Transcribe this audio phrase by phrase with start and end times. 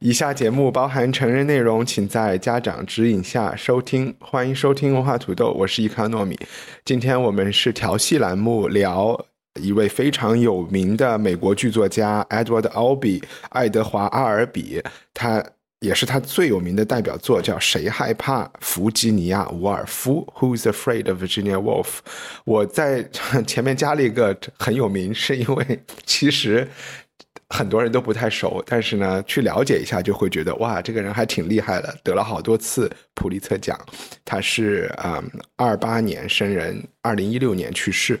[0.00, 4.14] 以下节目包含成人内容，请在家长指引下收听。
[4.20, 6.38] 欢迎收听文化土豆，我是伊卡糯米。
[6.84, 9.18] 今天我们是调戏栏目，聊
[9.58, 14.82] 一位非常有名的美国剧作家 Edward Albee 爱德华·阿尔比，
[15.14, 15.42] 他
[15.80, 22.00] 也是他最有名的代表作，叫《谁害怕弗吉尼亚·伍尔夫》（Who's Afraid of Virginia Woolf）。
[22.44, 23.02] 我在
[23.48, 26.68] 前面加了一个很有名，是因为其实
[27.48, 33.78] 很多人都不太熟，但是呢，去了解一下就会觉得哇，这个人还挺厉害的，得了好多次普利策奖。
[34.24, 35.22] 他是嗯
[35.56, 38.18] 二八年生人，二零一六年去世。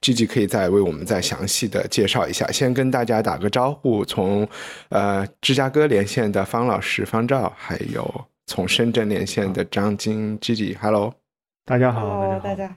[0.00, 2.50] Gigi 可以再为我们再详细的介绍一下。
[2.52, 4.48] 先跟大家打个招呼，从
[4.90, 11.12] 呃芝加哥连线的方老师方照，还有从深圳连线的张晶 Gigi，Hello，
[11.64, 12.76] 大家好，Hello，大家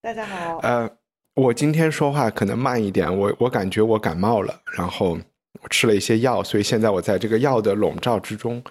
[0.00, 0.58] 大家大家好。
[0.62, 0.90] 呃，
[1.34, 5.18] 我今天说话可能慢一点，我我感觉我感冒了，然后
[5.64, 8.62] 我吃了一些药，所以现在我在这个药的笼罩之中，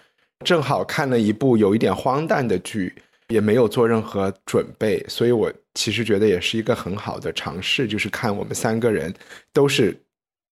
[0.45, 2.93] 正好看了一部有一点荒诞的剧，
[3.29, 9.11] 也没有做任何准备，所以我其实觉得也是一个很好的尝试，就是看我们三个人
[9.51, 9.99] 都是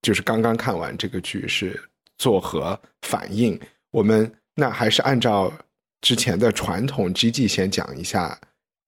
[0.01, 1.79] 就是刚刚看完这个剧是
[2.17, 3.59] 作何反应。
[3.91, 5.53] 我们那还是按照
[6.01, 8.35] 之前的传统，G G 先讲一下，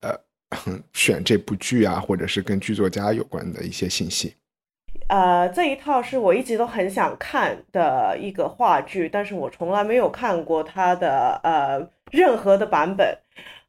[0.01, 0.17] 呃，
[0.93, 4.33] 选这部剧啊，或者是跟剧作家有关的一些信息。
[5.07, 13.17] 呃，这一套是我一直都很想看的一个话剧，但是我从来没有看过它的呃任何的版本。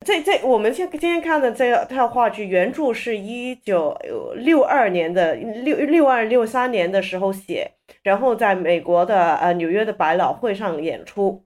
[0.04, 3.96] 这这我们现今天看的这套话剧，原著是一九
[4.36, 11.44] 六二年的六六二六三年的时候写，然后在美国的呃纽约的百老汇上演出。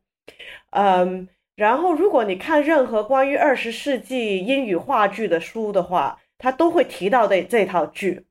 [0.71, 8.27] 嗯，然后如果你看任何关于二十世纪英语话剧的书的话，它都会提到的这套剧。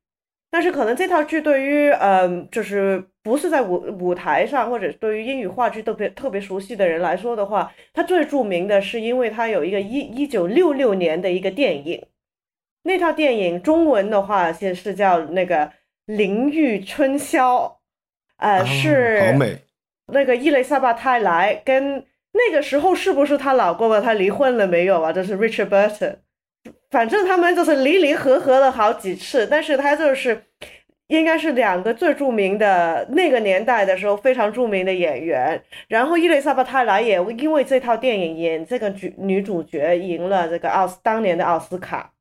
[0.49, 12.01] 但是可能这套剧对于嗯，就是不是在舞舞台上，或者对于英语话剧特别特别熟悉的人来说的话，它最著名的是因为它有一个一一九六六年的一个电影，
[12.83, 15.65] 那套电影中文的话先是叫那个
[16.05, 17.65] 《淋浴春宵》，
[18.37, 19.57] 呃，哦是好美，
[20.13, 23.99] 那个伊丽莎白泰莱跟那个时候是不是她老公啊？
[23.99, 25.11] 她离婚了没有啊？
[25.11, 26.19] 这是 Richard Burton。
[26.89, 30.41] 反正他们就是离离合合了好几次，但是他就是
[31.07, 35.61] 应该是两个最著名的那个年代的时候非常著名的演员。
[35.87, 42.13] 然后伊丽莎白泰莱也因为这套电影演这个女女主角赢了这个奥斯当年的奥斯卡。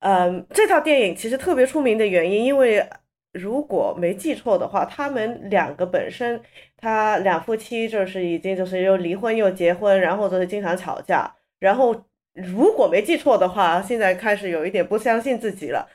[0.00, 2.84] 嗯，这套电影其实特别出名的原因，因为
[3.32, 6.40] 如果没记错的话，他们两个本身，
[6.76, 11.94] 他两夫妻就是已经就是又离婚又结婚，然后就是经常吵架，然后
[12.34, 15.88] 如果没记错的话，现在开始有一点不相信自己了。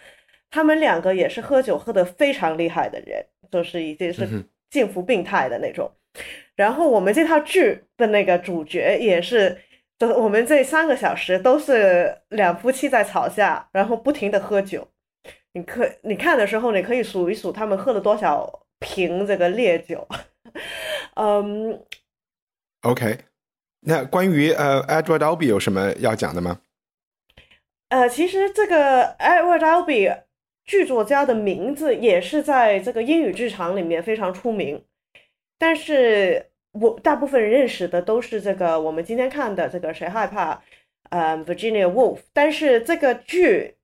[0.49, 4.27] 他们两个也是喝酒喝得非常厉害的人，就是已经是
[4.69, 5.91] 近乎病态的那种。
[6.55, 9.57] 然后我们这套剧的那个主角也是，
[9.99, 14.87] 就是我们这三个小时都是两夫妻在吵架，然后不停的喝酒。
[15.53, 18.47] 你可你看的时候，你可以数一数他们喝了多少
[18.79, 20.07] 瓶这个烈酒。
[21.15, 21.83] 嗯
[22.83, 23.17] ，OK，
[23.87, 26.59] 那关于呃 Edward Albee 有什么要讲的吗？
[27.87, 30.23] 呃，其实这个 Edward Albee
[30.65, 34.83] 剧作家的名字也是在这个英语剧场里面非常出名，
[35.57, 40.61] 但是我大部分认识的都是这个我们今天看的这个谁害怕，
[41.09, 43.75] 呃，Virginia Woolf，但是这个剧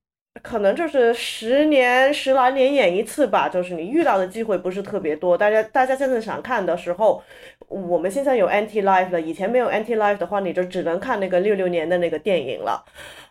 [0.42, 7.24] 可能就是十年十来年演一次吧，就是你遇到的机会不是特别多，大家大家真正想看的时候，
[7.74, 12.86] 我们现在有 Anti Life 了，以前没有 Anti Life 的话，你就只能看那个六六年的那个电影了。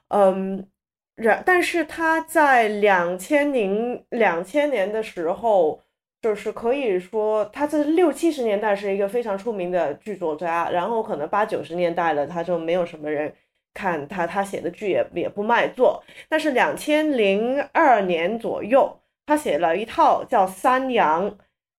[0.08, 0.66] 嗯，
[1.14, 5.80] 然但是他在两千零两千年的时候，
[6.20, 13.32] 就是可以说他在六七十年代是一个非常出名的剧作家，然后可能八九十年代了，他就没有什么人
[13.74, 16.02] 看他，他写的剧也也不卖座。
[16.28, 21.30] 但是两千零二年左右，他写了一套叫《三阳》，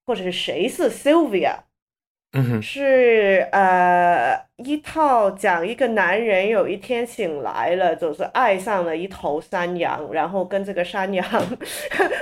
[0.06, 1.58] 或者是谁是 Sylvia，
[2.62, 11.26] 是呃一套讲一个男人有一天醒来了，就是爱上了一头山羊，然后跟这个山羊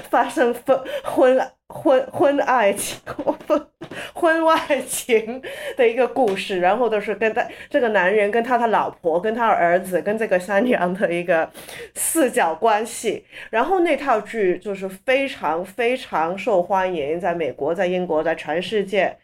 [0.09, 2.99] 发生婚婚婚婚爱情、
[3.47, 3.65] 婚
[4.13, 5.41] 婚外情
[5.77, 11.49] 的一个故事，然后都是跟他这个男人跟他的老婆、跟他儿子、跟这个山羊的一个
[11.95, 13.25] 四角关系。
[13.49, 19.17] 然后那套剧就是非常非常受欢迎，在美国、在英国、在全世界，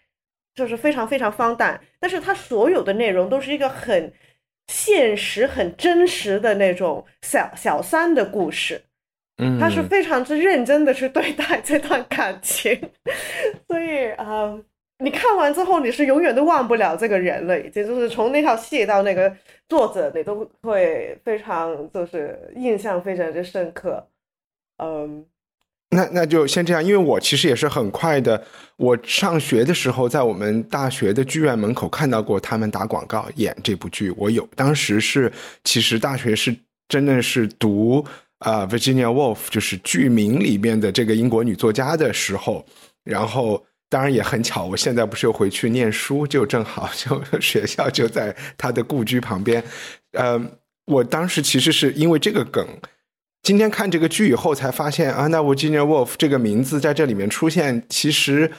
[0.58, 1.80] 就是非常非常荒诞。
[2.02, 4.12] 但是它所有的内容都是一个很
[4.68, 8.82] 现实、很真实的那种小小三的故事。
[9.40, 12.76] 嗯他是非常之认真的去对待 这段感情，
[13.68, 14.60] 所以啊，
[14.98, 19.32] 你看完之后你是永远都忘不了这个人了，已经就是从那套戏到那个
[19.70, 24.04] 作者，你都会非常就是印象非常之深刻。
[24.78, 25.24] 嗯，
[25.90, 28.44] 那那就先这样，因为我其实也是很快的，
[28.78, 35.32] 我上学的时候在我们大学的剧院门口看到过他们打广告演这部剧，我有，当时是
[35.64, 36.56] 其实大学是
[36.88, 38.06] 真的是读。
[38.40, 42.64] 啊，Virginia Woolf 就是剧名里面的这个英国女作家的时候，
[43.04, 49.64] 然后当然也很巧，我现在不是又回去念书，就正好就 学校就在她的故居旁边。
[50.12, 50.40] 呃，
[50.86, 52.64] 我当时其实是因为这个梗，
[53.48, 58.52] 今天看这个剧以后才发现啊，那 Virginia Wolf 这个名字在这里面出现，其实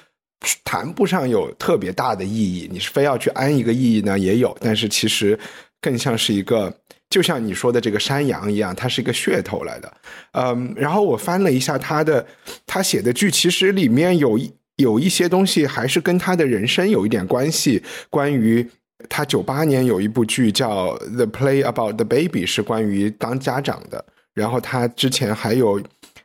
[0.65, 2.67] 谈不上有特别大的意义。
[2.73, 5.39] 你是非要去安一个意义呢，也有，但是其实
[5.83, 6.75] 更像是一个。
[7.11, 9.93] 就像你说的这个山羊一样，它是一个噱头来的，
[10.33, 12.27] 嗯，然后我翻了一下他的
[12.67, 14.41] 他写的剧，其实里面有
[14.77, 17.83] 有一些东西还是跟他的人生有一点关系。
[18.09, 18.67] 关于
[19.11, 24.03] 他九八年有一部剧叫《The Play About the Baby》，是关于当家长的。
[24.39, 25.81] 然后他之前还有。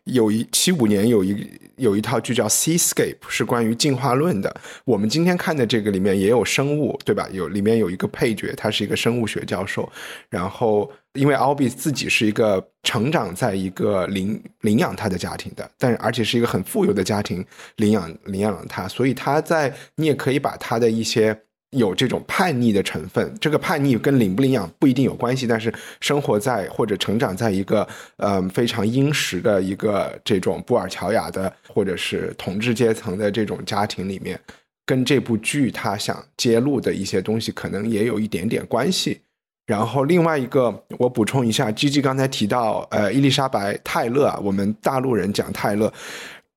[0.06, 4.54] 有一七五年有一有一套剧叫《Seascape》，是关于进化论的。
[4.84, 7.26] 我们今天看的这个里面也有生物，对吧？
[7.32, 9.90] 有里面有一个配角，他是一个生物学教授。
[10.30, 17.46] 然后，因为奥比自己是一个成长在一个领领养他的家庭的，但是而且是一个很富有的家庭
[17.78, 21.34] 领养领养了他，所以他在你也可以把他的一些。
[21.74, 27.88] 有这种叛逆的成分，这个叛逆跟领不领养不一定有关系，但是生活在或者成长在一个
[28.18, 34.40] 呃非常殷实的一个这种布尔乔亚的或者是统治阶层的这种家庭里面，
[34.86, 39.22] 跟这部剧他想揭露的一些东西可能也有一点点关系。
[39.66, 45.92] 然后另外一个，我补充一下，G G 刚才提到呃伊丽莎白泰勒啊，我们大陆人讲泰勒。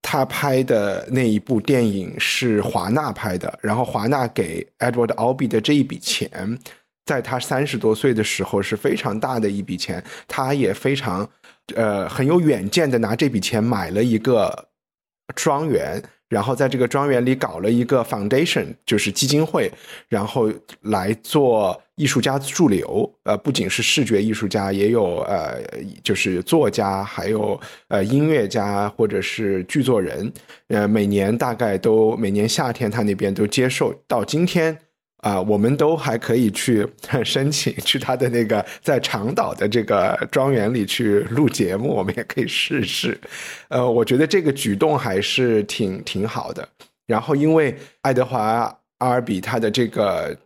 [0.01, 6.57] 他拍的那一部电影是华纳拍的，然后华纳给 Edward Albee 的这一笔钱，
[7.05, 11.29] 在他三十多岁的时候是非常大的一笔钱，他也非常
[11.75, 14.69] 呃很有远见的拿这笔钱买了一个
[15.35, 16.01] 庄园。
[16.29, 19.71] 然后在这个庄园里搞了一个 foundation，就是基金会，
[20.09, 20.51] 然后
[20.81, 23.13] 来做艺术家驻留。
[23.23, 25.61] 呃，不仅是视觉艺术家，也有呃，
[26.01, 27.59] 就是作家，还有
[27.89, 30.31] 呃音乐家或者是剧作人。
[30.69, 34.77] 呃，每年大概都每年夏天他那边都接受到今天。
[35.23, 36.87] 啊，我们都还可以去
[37.25, 43.19] 申请去他的那个 在长岛的这个庄园里去录节目，我们也可以试试。
[43.69, 46.69] 呃，我觉得这个举动还是挺挺好的。
[47.07, 50.37] 然后，因为爱德华阿尔比他的这个，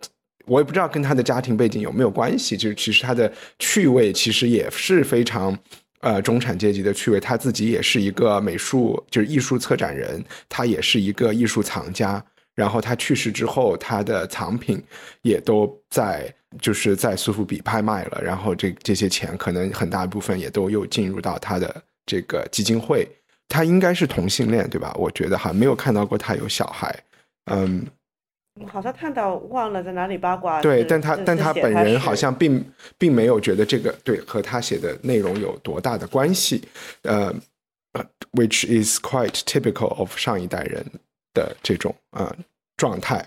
[0.51, 5.57] 我也不知道跟他的家庭背景有没有关系，就是其实他的趣味其实也是非常
[6.01, 7.21] 呃中产阶级的趣味。
[7.21, 12.21] 他自己也是一个美术，就是艺术策展人，他也是一个艺术藏家。
[12.53, 14.83] 然后他去世之后，他的藏品
[15.21, 18.21] 也都在就是在苏富比拍卖了。
[18.21, 23.07] 然后这这些钱可能很大一部分也都又进入到他的这个基金会。
[23.47, 24.93] 他应该是同性恋，对吧？
[24.99, 26.93] 我觉得哈，没有看到过他有小孩。
[27.45, 27.85] 嗯，
[28.67, 30.61] 好像看到忘了在哪里八卦。
[30.61, 32.63] 对，但他但他本人好像并
[32.97, 36.63] 并没有觉得这个对和他写的内容有多大的关系。
[37.03, 37.33] 呃
[38.33, 40.85] ，which is quite typical of 上一代人。
[41.33, 42.35] 的这种啊
[42.75, 43.25] 状态，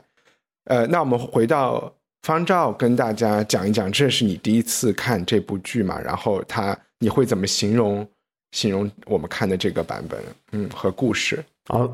[0.65, 5.99] 呃，那我们回到方照，跟大家讲一讲，这是你第一次看这部剧嘛？
[5.99, 8.07] 然后他你会怎么形容
[8.51, 10.21] 形容我们看的这个版本？
[10.53, 11.43] 嗯，和故事。
[11.69, 11.89] 啊，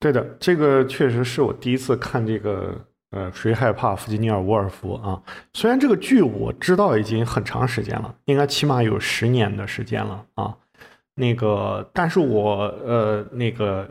[0.00, 2.74] 对的，这个确实是我第一次看这个。
[3.10, 5.18] 呃，谁害怕弗吉尼尔·沃尔夫啊？
[5.54, 10.54] 虽然这个剧我知道已经很长时间了，应该起码有十年的时间了啊。
[11.14, 13.88] 那个，但是我呃那个。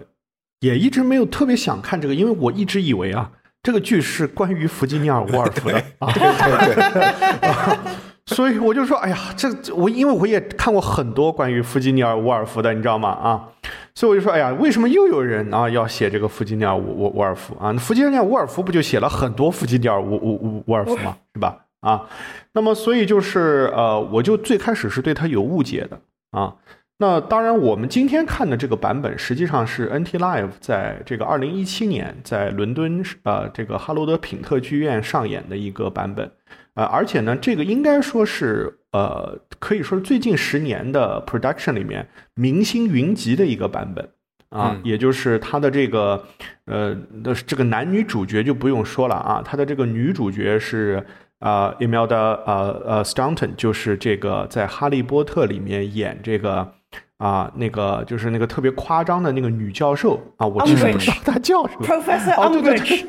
[0.62, 7.78] 也一直没有特别想看这个，因为我一直以为啊，这个剧是关于弗吉尼尔·沃尔夫的啊，对对对，
[8.36, 13.10] 所以我就说，哎呀，这我因为我也看过很多关于弗吉尼尔·沃尔夫的，你知道吗？
[13.10, 13.50] 啊，
[13.98, 17.74] 所以我就说，哎呀，为什么又有人啊要写这个弗吉尼尔·沃沃尔夫啊？
[17.74, 21.18] 弗吉尼亚·沃尔夫不就写了很多弗吉尼亚·沃沃沃沃尔夫吗？
[21.34, 21.66] 是吧？
[21.80, 22.08] 啊，
[22.54, 26.00] 那么所以就是呃，我就最开始是对他有误解的
[26.30, 26.54] 啊。
[27.00, 36.32] 那当然，我们今天看的这个版本实际上是 NT Live 在这个二零一七年在伦敦呃这个哈罗德品特剧院上演的一个版本，
[36.78, 44.08] 呃，而且呢，这个应该说是呃可以说是最近十年的 production 里面明星云集的一个版本
[44.50, 46.24] 啊，也就是他的这个
[46.66, 51.06] 呃的这个男女主角就不用说了啊，他的这个女主角是。
[51.40, 56.74] 啊，Imelda 呃呃 Staunton 就是这个在《哈利波特》里面演这个
[57.18, 63.06] 啊那个就是那个特别夸张的那个女教授啊，我其实不知道她叫什么，Professor Umbridge，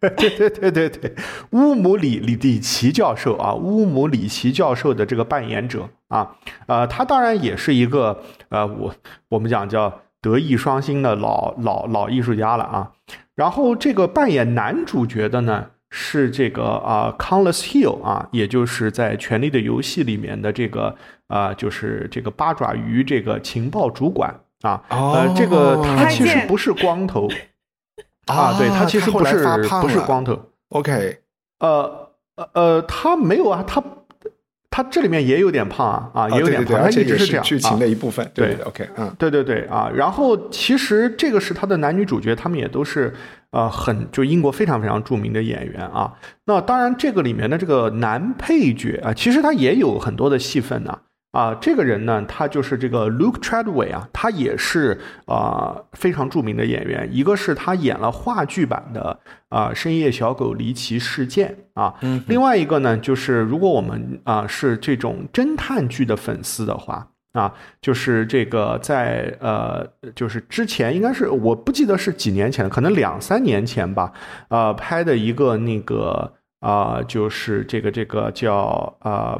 [0.00, 1.14] 对对对对 对，
[1.50, 6.36] 乌姆里里里奇教授啊，乌姆里奇教授的这个扮演者啊，
[6.66, 8.94] 呃，他当然也是一个呃我
[9.28, 12.92] 我们讲叫德艺双馨的老老老艺术家了啊，
[13.34, 15.66] 然后这个扮演男主角的呢。
[15.96, 20.92] 是这个啊 c o n l e s s Hill 啊，也就是在《权力的游戏》里面的这个
[21.28, 24.82] 啊，就是这个八爪鱼这个情报主管啊。
[24.88, 27.28] 呃，这个他其实不是光头
[28.26, 29.46] 啊，对他其实不是
[29.80, 30.36] 不是光头。
[30.70, 31.20] OK，
[31.60, 33.80] 呃呃呃，他没有啊，他
[34.68, 37.44] 他这里面也有点胖啊啊，也有点胖，他一直是这样。
[37.44, 38.28] 剧情的一部分。
[38.34, 43.14] 对，OK，嗯，对对对啊，然后其实这个是他的男女主角，他们也都是。
[43.54, 46.12] 呃，很就英国非常非常著名的演员啊。
[46.46, 50.98] 那当然，这个里面的这个男配角啊，其实他也有很多的戏份呢。
[51.30, 57.08] 啊，这个人呢，他就是这个 Luke Treadway 啊，他也是啊非常著名的演员。
[57.12, 61.94] 一个是他演了话剧版的啊《深夜小狗离奇事件》啊，
[62.26, 67.08] 另外一个呢，就是如果我们啊是这种侦探剧的粉丝的话。
[67.34, 74.10] 啊，就是这个在呃，就是之前应该是我不记得是几年前，可能两三年前吧，
[74.48, 79.38] 呃，拍的一个那个啊，就是这个这个叫啊。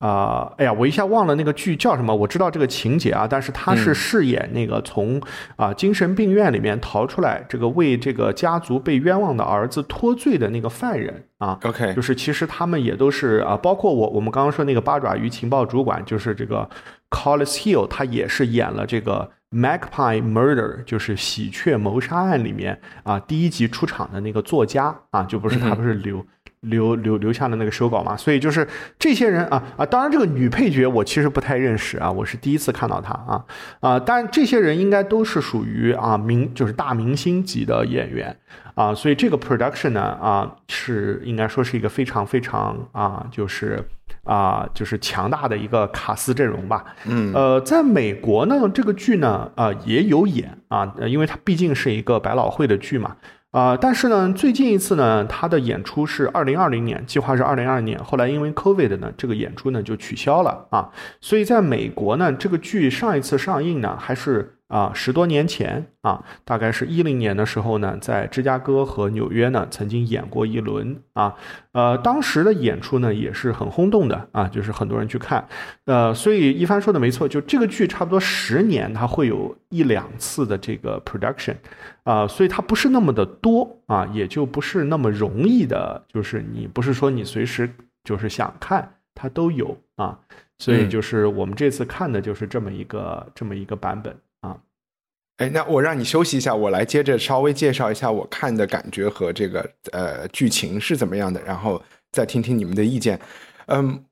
[0.00, 2.16] 啊，哎呀，我一下忘了那个剧叫什么。
[2.16, 5.20] 我知道这个情节啊，但是他是饰演那个从
[5.56, 11.58] 啊精神病院里面逃出来，这个为这个家族被冤枉的儿子脱罪的那个犯人啊。
[11.64, 16.66] OK，就是其实他们也都是啊，包括我我们刚刚说那个八爪鱼情报主管，就是这个
[17.10, 26.24] Collis Hill，他也是演了这个 Magpie Murder，就是喜鹊谋杀案里面啊第一集出场的那个作家啊，就不是他不是留。
[26.64, 33.42] 留留留下的那个手稿嘛，所以就是这些人啊啊，当然这个女配角我其实不太认识啊，我是第一次看到她啊
[33.80, 38.36] 啊，但这些人应该都是属于啊明就是大明星级的演员
[38.74, 43.82] 啊，所以这个 production 呢啊是应该说是一个非常非常啊就是
[44.24, 53.16] 啊就是强大的一个卡斯阵容吧，嗯呃，在美国呢这个剧呢啊也有演啊，因为它毕竟是一个百老汇的剧嘛。
[53.50, 64.56] 啊，但是呢，最近一次呢，他的演出是二零二零年，计划是二零二二年，后来因为 COVID 呢，这个演出呢就取消了啊，所以在美国呢，这个剧上一次上映呢还是。
[64.70, 71.34] 啊，十多年前啊，大概是一零年的时候呢，在芝加哥和纽约呢，曾经演过一轮啊，
[71.72, 75.44] 呃，当时的演出呢也是很轰动的啊，就是很多人去看，
[75.86, 81.56] 呃，所以一帆说的没错，就这个剧差不多十年它会有一两次的这个 production，
[82.04, 87.68] 啊，所以它不是那么的多啊，也就不是那么容易的，就是你不是说你随时
[88.04, 90.16] 就是想看它都有啊，
[90.58, 94.16] 所以就是我们这次看的就是这么一个这么一个版本。
[95.40, 101.82] 哎，那我让你休息一下，我来接着稍微介绍一下我看的感觉和这个呃剧情是怎么样的，然后
[102.12, 103.18] 再听听你们的意见。
[103.68, 104.04] 嗯，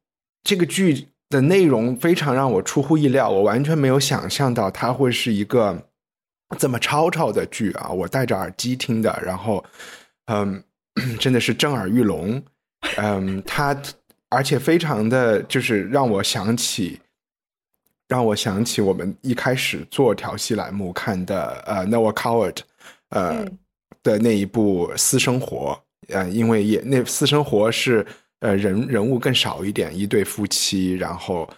[0.42, 5.86] 这个剧的内容非常让我出乎意料，我完全没有想象到它会是一个
[6.58, 7.90] 这么吵吵的剧啊！
[7.90, 9.62] 我戴着耳机听的，然后
[10.32, 10.64] 嗯，
[11.20, 12.42] 真的是震耳欲聋。
[12.96, 13.76] 嗯，它
[14.30, 16.98] 而且非常的就是让我想起。
[18.08, 22.56] 让我想起我们一开始做调戏栏目看的呃 Noah Coward
[23.10, 23.46] 呃
[24.02, 28.06] 的那一部私生活，呃，因为也那私生活是
[28.40, 31.48] 呃人人物更少一点，一对夫妻，然后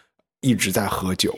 [0.41, 1.33] 一直在喝酒，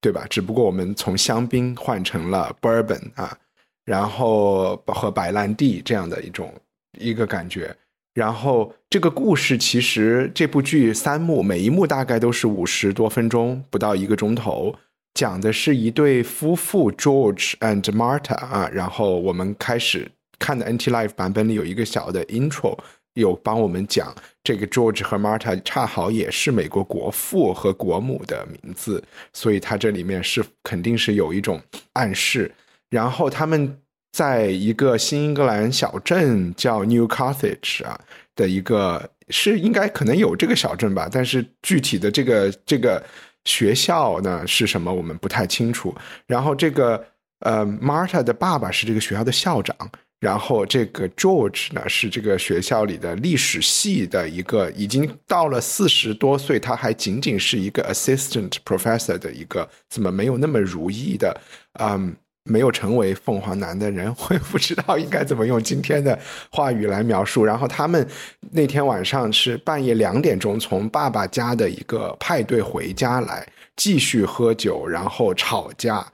[0.00, 0.24] 对吧？
[0.30, 3.36] 只不过我们从香槟换成了 Bourbon 啊，
[3.84, 6.54] 然后和白兰地这样的一种
[6.98, 7.76] 一个感觉。
[8.16, 14.74] 然后这个故事其实这部剧三幕，每一幕大概都是五十多分钟，不到一个钟头，
[15.12, 18.70] 讲的是一对夫妇 George and Marta 啊。
[18.72, 22.78] 然后我们开始看的 NT Live 版本里有一个小的 intro，
[23.12, 29.04] 有帮我们讲这个 George 和 Marta 恰好也是美国国父和国母的名字，
[29.34, 31.60] 所以它这里面是肯定是有一种
[31.92, 32.50] 暗示。
[32.88, 33.78] 然后他们。
[34.16, 38.00] 在一个新英格兰小镇叫 New Carthage 啊
[38.34, 43.04] 的一个，是应该可能有这个小镇吧，但是具体的这个这个
[43.44, 45.94] 学校呢是什么，我们不太清楚。
[46.26, 47.04] 然后这个
[47.40, 49.76] 呃，Marta 的爸爸是这个学校的校长。
[50.18, 61.38] 然后这个 George 呢，是这个学校里的历史系的一个，已经到了四十多岁，他还仅仅是一个 assistant professor 的一个，怎么没有那么如意的，
[61.80, 62.16] 嗯，
[62.46, 66.18] 没有成为凤凰男的人，我也不知道应该怎么用今天的
[66.50, 67.44] 话语来描述。
[67.44, 68.06] 然后他们
[68.52, 76.06] 那天晚上是半夜两点钟从爸爸家的一个派对回家来，继续喝酒，然后吵架，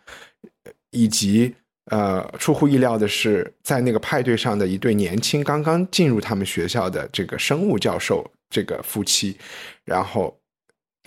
[0.91, 1.55] 以及。
[1.87, 9.37] 呃，出乎意料的是，在那个派对上的一对年轻、刚刚进入他们学校的这个生物教授这个夫妻，
[9.85, 10.35] 然后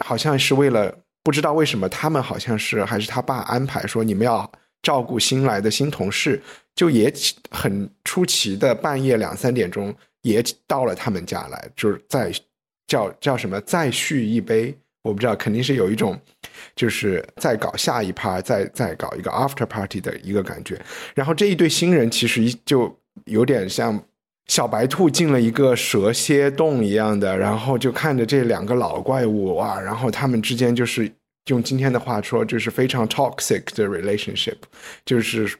[0.04, 4.52] 好像是为了不知道为什么，他们好像是还是他爸安排说你们要
[4.86, 6.40] 照顾新来的新同事，
[6.76, 7.12] 就也
[7.50, 12.32] 很出奇的半夜两三点钟也到了他们家来，就是在
[12.86, 14.78] 叫叫什么再续一杯。
[15.02, 16.20] 我不知道，肯定是有一种，
[16.76, 20.80] 就是再搞下一趴，再再搞一个 after party 的一个感觉。
[21.16, 24.00] 然后这一对新人其实就有点像
[24.48, 31.12] 小白兔进了一个蛇蝎洞一样的，然后就看着这两个老怪物哇，然后他们之间就是
[31.48, 34.58] 用今天的话说，就是非常 toxic 的 relationship，
[35.06, 35.58] 就是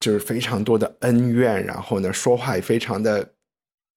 [0.00, 3.32] 就是非常多的恩怨，然后呢说话也非常的。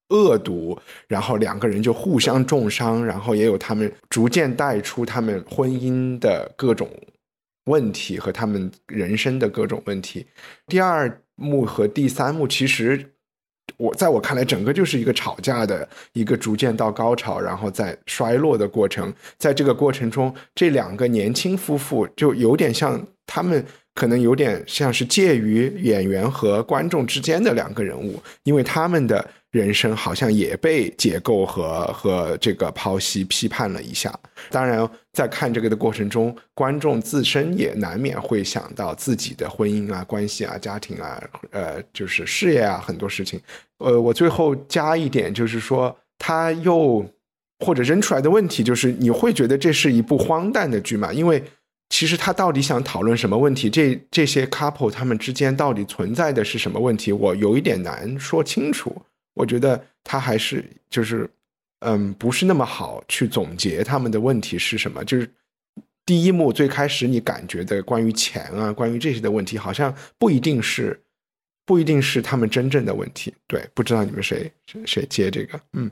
[0.10, 6.88] 恶毒，然后两个人就互相重伤，然后也有他们逐渐带出他们婚姻的各种
[7.64, 10.28] 问题和他们人生的各种问题。
[10.68, 13.15] 第二幕和第三幕，其实
[13.78, 19.14] 我在我看来，整个就是一个吵架的一个逐渐到高潮，然后再衰落的过程。
[19.38, 29.26] 在这个过程中，这两个年轻夫妇就有点像他们，可能有点像是介于演员和观众之间的两个人物，因为他们的。
[29.56, 34.14] 人生好像也被解构和和这个剖析批判了一下。
[34.50, 43.40] 当然，在看这个的过程中，观众自身也难免会想到自己的婚姻啊、关系啊、家庭啊，呃，就是事业啊，很多事情。
[43.78, 47.06] 呃，我最后加一点，就是说，他又
[47.60, 51.14] 或者扔出来的问题，就是你会觉得这是一部荒诞的剧吗？
[51.14, 51.42] 因为
[51.88, 53.70] 其实他到底想讨论什么问题？
[53.70, 57.14] 这这些 couple 他们之间到底存在的是什么问题？
[57.14, 59.02] 我有一点难说清楚。
[59.36, 61.30] 我觉得他还是就是，
[61.82, 65.04] 嗯，不是那么好去总结他们的问题是什么。
[65.04, 65.30] 就是
[66.06, 71.00] 第一幕最开始你感觉的关于钱啊，关于这些的问题，好像不一定是，
[71.66, 73.34] 不一定是他们真正的问题。
[73.46, 74.52] 对，不知道你们谁
[74.86, 75.60] 谁接这个？
[75.74, 75.92] 嗯，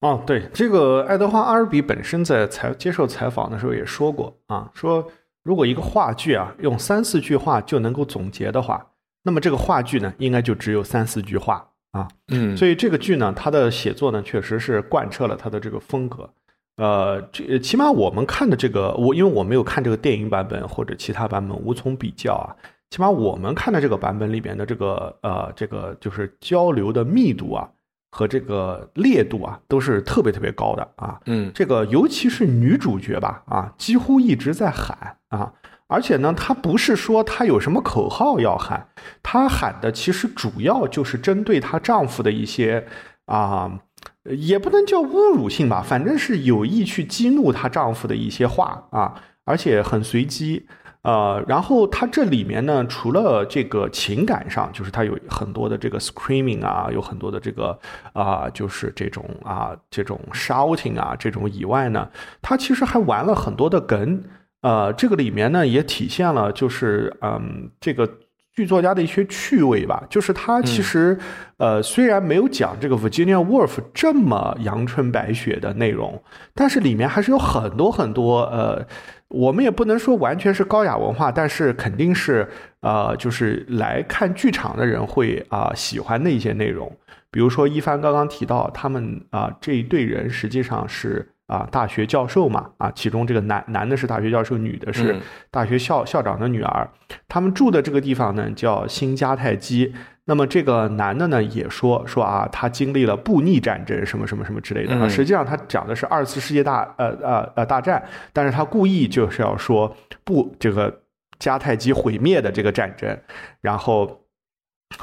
[0.00, 5.10] 哦，对，这个爱德华阿尔比本身在采接受采访的时候也说过啊，说
[5.42, 11.72] 如果一个话剧啊用三四句话就能够总结的话，那么这个话剧呢应该就只有三四句话。
[11.96, 16.28] 啊，嗯，所以这个剧呢，它的写作呢，确实是贯彻了它的这个风格。
[16.76, 22.52] 呃，这起码我们看的这个，我因为我没有看这个电影版本或者其他版本，无从比较啊。
[22.90, 27.68] 起码我们看的这个版本里边的这个呃，这个就是交流的密度啊
[28.10, 31.18] 和这个烈度啊，都是特别特别高的啊。
[31.26, 35.52] 嗯，这个尤其是女主角吧，啊，几乎一直在喊啊。
[35.88, 38.88] 而且呢，他不是说他有什么口号要喊，
[39.22, 42.86] 他喊的其实主要就是针对她丈夫的一些
[43.26, 43.78] 啊，
[44.24, 50.66] 也不能叫侮辱性吧，反正是有意去激怒她丈夫的一些话啊，而且很随机。
[51.02, 57.78] 呃，然后他这里面呢，除了这个情感上，就是他有很多的这个 screaming 啊，有很多的这个
[58.12, 62.10] 啊，就是这种啊，这种 shouting 啊，这种以外呢，
[62.42, 64.24] 他其实还玩了很多的梗。
[64.62, 68.10] 呃，这个里面呢也体现了，就是嗯，这个
[68.52, 70.02] 剧作家的一些趣味吧。
[70.10, 71.16] 就是他其实，
[71.58, 76.20] 呃，虽然没有讲这个 Virginia Woolf 这么阳春白雪的内容，
[76.54, 78.84] 但是里面还是有很多很多，呃，
[79.28, 82.48] 我们也不能说完全是高雅文化，但是肯定是，
[82.80, 86.90] 呃，就是来看剧场的人会啊喜欢的一些内容。
[87.30, 91.28] 比如说一帆刚刚提到，他们啊这一对人实际上是。
[91.46, 95.16] 啊，大学教授嘛，啊，其中这个男男的是大学教授，女的是
[95.50, 96.88] 大学校校长的女儿。
[97.28, 99.94] 他们住的这个地方呢，叫新迦太基。
[100.28, 104.92] 那么这个男的呢，也说说啊，他经历了布匿战争，什么什么什么之类的。
[104.96, 111.02] 啊，实际上他讲的是二次世界大呃呃呃大战，但是他故意就是要说不这个
[111.38, 113.16] 迦太基毁灭的这个战争。
[113.60, 114.22] 然后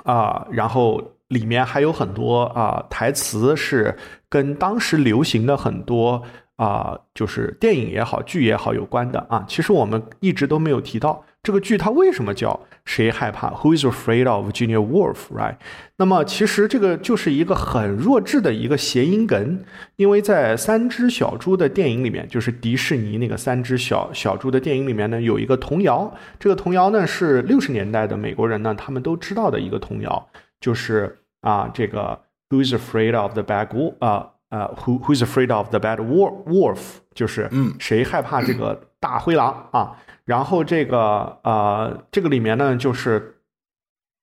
[0.04, 1.02] 啊，然后
[1.34, 3.96] 里面还有很多啊台词是。
[4.34, 6.24] 跟当时流行的很多
[6.56, 11.24] 啊，就是电影也好，剧也好有关的啊，其实我们一直都没有提到。
[11.44, 15.58] 这个剧它为什么叫谁害怕？Who is afraid of Virginia Woolf？Right？
[15.98, 19.64] 那么其实这个就是一个很弱智的一个谐音梗，
[19.98, 26.12] 因为在三只小猪的电影里面，就是迪士尼那个三只小小猪的电影里面呢，有一个童谣。
[26.40, 30.28] 这个童谣呢是六十年代的美国人呢他们都知道的一个童谣，
[30.60, 33.94] 就是啊这个 Who is afraid of the bad wolf？
[34.00, 36.98] 啊啊 Who Who is afraid of the bad wolf？
[37.14, 39.96] 就是嗯谁害怕这个大灰狼啊？
[40.26, 43.42] 然后这个呃，这个里面呢，就是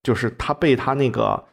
[0.02, 1.44] 就是他被他那个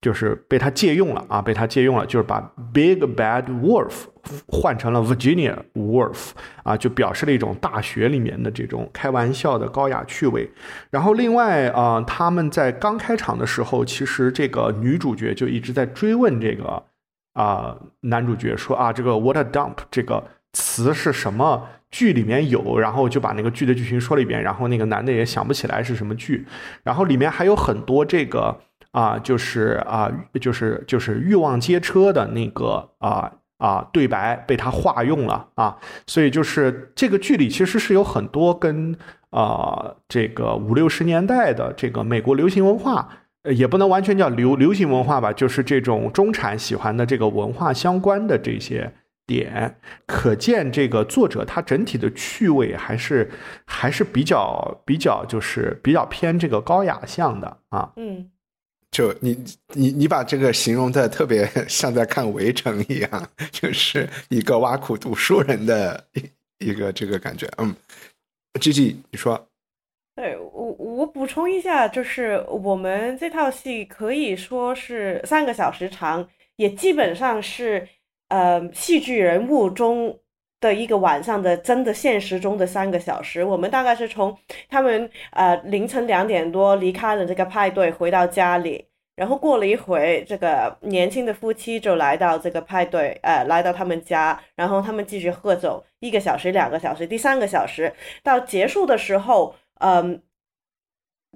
[0.00, 2.40] 就是被他借用了啊，被他借用了，就是把
[2.72, 4.04] Big Bad Wolf
[4.46, 6.30] 换成了 Virginia Wolf
[6.62, 10.48] 啊，就表示了一种大学里面的这种开玩笑的高雅趣味。
[10.90, 16.82] 然后另外啊，他们在刚开场的时候，其实这个女主角就一直在追问这个
[17.32, 21.66] 啊男主角说啊，这个 What a dump 这个词是什么？
[21.90, 26.46] 剧里面有，然后就把那个剧的剧情说了一遍，然后那个男的也想不起来是什么剧，
[26.82, 28.60] 然后里面还有很多这个
[28.92, 38.96] 啊，就是啊，就是就是欲望街车的那个啊啊对白被他化用了啊，所以就是这个剧里其实是有很多跟
[39.30, 43.08] 啊这个五六十年代的这个美国流行文化，
[43.44, 48.92] 也不能完全叫流流行文化吧，就是这种中产喜欢的这个文化相关的这些。
[49.28, 53.30] 点可见，这个作者他整体的趣味还是
[53.66, 57.92] 还是比较比较，就是比较偏这个高雅向的啊。
[57.96, 58.30] 嗯，
[58.90, 59.36] 就你
[59.74, 66.04] 你你把这个形容的特别 像在看《围城》一样，就是一个挖苦读书人的
[66.58, 67.48] 一个这个感觉。
[67.58, 67.74] 嗯
[68.60, 69.48] ，G G，你说？
[70.16, 77.88] 对我我补充一下，就是我们这套戏可以说是三个小时长，也基本上是。
[78.30, 80.20] 呃，戏剧人物中
[80.60, 84.36] 的一个晚上的真的现实中的三个小时，我们大概是从
[84.68, 97.92] 他们呃凌晨两点多离开了这个派对，回到家里，然后过了一会，这个年轻的夫妻就来到这个派对，呃，来到他们家，然后他们继续喝酒，一个小时、两个小时，第三个小时。
[98.22, 100.20] 到结束的时候，嗯，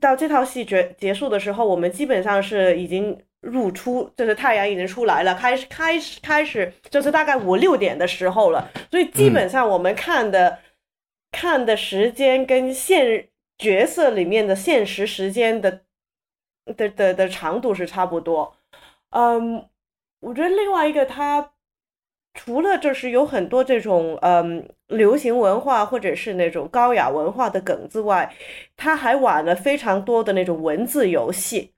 [0.01, 3.19] 到这套戏结结束的时候，我们基本上是已经。
[3.43, 10.61] 入出就是太阳已经出来了，开始开始开始就是大概五六点的时候了，所以基本上我们看的
[11.33, 13.29] 看的时间跟现
[13.59, 15.83] 角色里面的现实时间的
[16.77, 18.57] 的的的长度是差不多。
[19.11, 19.69] 嗯，
[20.21, 21.51] 我觉得另外一个它
[22.35, 28.33] 除了就是有很多这种嗯流行文化或者是那种高雅文化的梗之外，
[28.77, 31.73] 它还玩了非常多的那种文字游戏。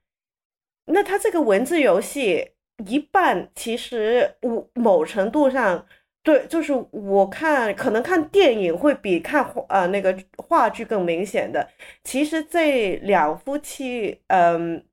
[0.85, 2.51] 那它这个文字游戏
[2.87, 5.85] 一半，其实我某程度上
[6.21, 11.69] 对，就是我看可能看电影会比看呃那个话剧更明显的。
[12.03, 14.83] 其实这两夫妻，嗯，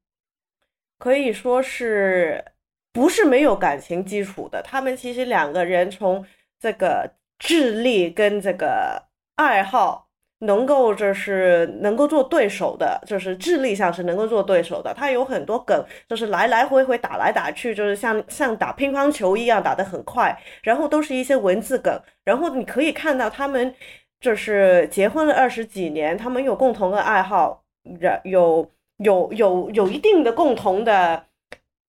[0.99, 2.45] 可以说是
[2.93, 4.63] 不是没有感情基础的？
[4.63, 6.25] 他们其实两个人从
[6.61, 10.11] 这个智力跟这个爱好。
[10.45, 14.93] 能够就是能够做对手的，就是智力上是能够做对手的。
[14.93, 20.37] 他有很多梗，就是来来回回打来打去，就是像像打乒乓球一样打得很快。
[20.63, 22.01] 然后都是一些文字梗。
[22.25, 23.75] 然后你可以看到他们
[24.21, 27.63] 就是结婚了二十几年，他们有共同的爱好，
[28.01, 31.27] 然有有有有一定的共同的，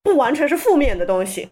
[0.03, 1.49] 不完全是负面的东西。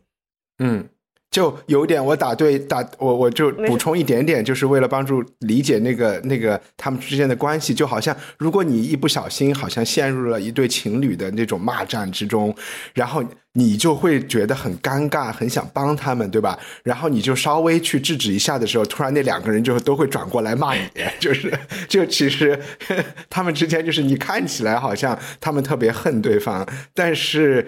[0.60, 0.88] 嗯。
[1.32, 12.54] 就有点，我打对打我我就补充一点点，就是为了帮助理解那个那个他们之间的关系，就好像如果你一不小心好像陷入了一对情侣的那种骂战之中，
[12.94, 16.60] 然后你就会觉得很尴尬，很想帮他们，对吧？
[16.84, 20.82] 然后你就稍微去制止一下的时候，突然那两个人就都会转过来骂你，
[21.17, 21.50] 就是
[21.88, 22.60] 就其实
[23.30, 27.65] 他们之间就是你看起来好像他们特别恨对方，但是。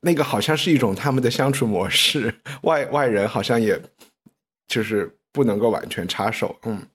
[0.00, 3.80] 那个好像是一种他们的相处模式， 外外人好像也
[4.68, 6.86] 就是不能够完全插手，嗯，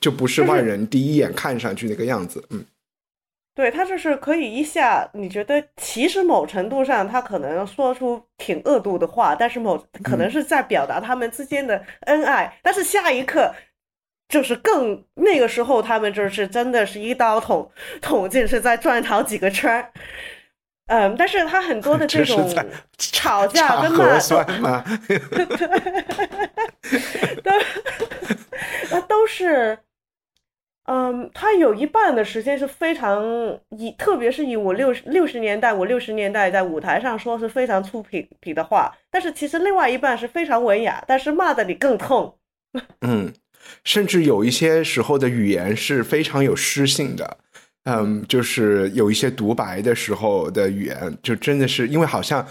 [0.00, 2.64] 就不是外人第一眼看上去那个样子，嗯，
[3.54, 13.54] 对他就是可以一下，你觉得其实某程度上他可能说出挺恶毒的话，但是某可能是在表达他们之间的恩爱，但是下一刻
[14.28, 19.92] 就是更那个时候他们就是真的是一刀捅捅进，是在转好几个圈儿。
[20.86, 22.46] 嗯，但是他很多的这种
[22.98, 24.18] 吵架跟骂
[24.58, 24.84] 嘛，
[27.42, 27.50] 都
[28.90, 29.78] 那都是，
[30.84, 33.22] 嗯，他有一半的时间是非常
[33.70, 42.36] 以，特别是以我六十六十年代，我六十年代在舞台上说是非常粗鄙鄙的话，但是其实另外一半是非常文雅，但是骂的你更痛。
[43.00, 43.32] 嗯。
[43.82, 47.38] 甚至有一些时候的语言是非常有诗性的。
[47.84, 52.46] 嗯，就是有一些独白的时候的语言，就真的是因为好像，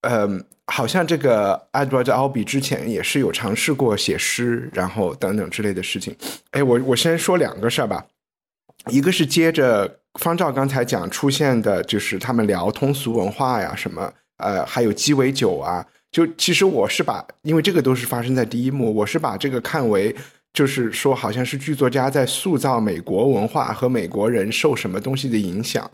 [0.00, 6.16] 嗯，好像这个 Edward Albee 之前也是有尝试过写诗，然后等等之类的事情。
[6.50, 8.04] 哎，我我先说两个事儿吧，
[8.90, 20.16] 一个是接着方照刚才讲出现的，就是他们聊通俗文化呀什么，呃，还有鸡尾酒啊，就其实我是把，因为这个都是发生在第一幕，我是把这个看为。
[20.54, 25.88] 就是说，好像是剧作家在塑造美国文化和美国人受什么东西的影响。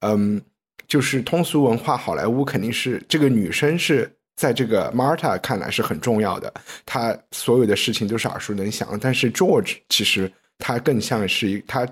[0.00, 0.42] 嗯，
[0.86, 6.52] 就是通俗文化，好莱坞肯定是这个女生是在这个 Marta 看来是很重要的，
[6.84, 8.98] 她所有的事情都是耳熟能详。
[9.00, 11.88] 但是 George 其实他更像是一，他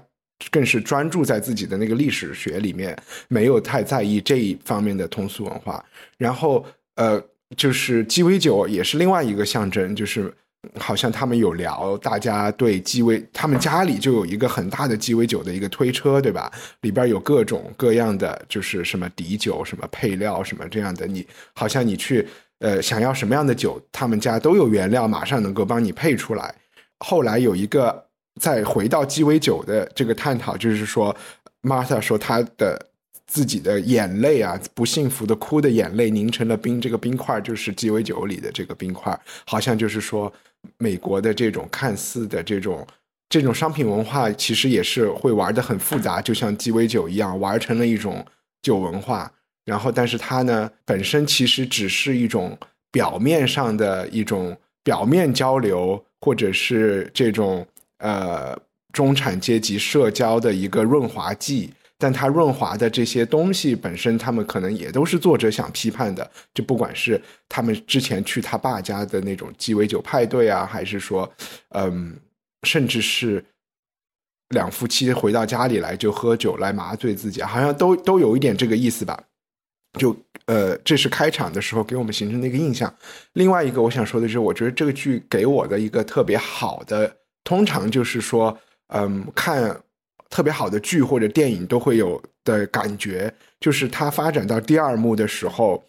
[0.51, 2.95] 更是专注在自己的那个历史学里面，
[3.29, 5.83] 没有太在意这一方面的通俗文化。
[6.19, 7.23] 然后，呃，
[7.57, 10.31] 就是鸡尾酒也是另外一个象征，就是。
[10.79, 16.53] 好像他们有聊，大家对鸡尾，他们家里就有一个很大的鸡尾酒的一个推车，对吧？
[16.83, 21.07] 里边有各种各样的，就是什么底酒、什么配料、什么这样的。
[21.07, 22.27] 你好像你去
[22.59, 26.55] 呃想要什么样的酒，他们家都有原料，马上能够帮你配出来。
[26.99, 28.07] 后来有一个
[28.41, 31.17] 再回到鸡尾酒的这个探讨，就是说
[31.63, 32.87] ，Martha 说她的。
[33.33, 40.33] 自己的眼泪啊，不幸福的哭的眼泪凝成了冰，这个冰块就是鸡尾酒里的这个冰块，好像就是说，
[40.79, 42.87] 美国的这种看似的这种
[43.29, 48.25] 这种商品文化，其实也是会玩的很复杂， 就像鸡尾酒一样，玩成了一种
[48.63, 49.31] 酒文化。
[49.65, 52.59] 然后，但是它呢，本身其实只是一种
[52.91, 57.65] 表面上的一种表面交流，或者是这种
[57.99, 58.59] 呃
[58.93, 61.73] 中产阶级社交的一个润滑剂。
[62.01, 66.29] 但它润滑的这些东西本身，他们可能也都是作者想批判的。
[66.55, 71.31] 就不管是他们之前去他爸家的那种鸡尾酒派对啊，还是说，
[71.75, 72.19] 嗯，
[72.63, 73.45] 甚至是
[74.49, 79.23] 两夫妻回到家里来就喝酒来麻醉自己，好像都都有一点这个意思吧。
[79.99, 82.93] 就呃，这是开场的时候给我们形成的一个印象。
[83.35, 88.59] 另外一个我想说的是，我觉得这个剧给我的一个特别好的，通常就是说，
[88.89, 89.79] 嗯，看。
[90.31, 95.85] 特别好的剧或者电影都会有的感觉，就是它发展到第二幕的时候，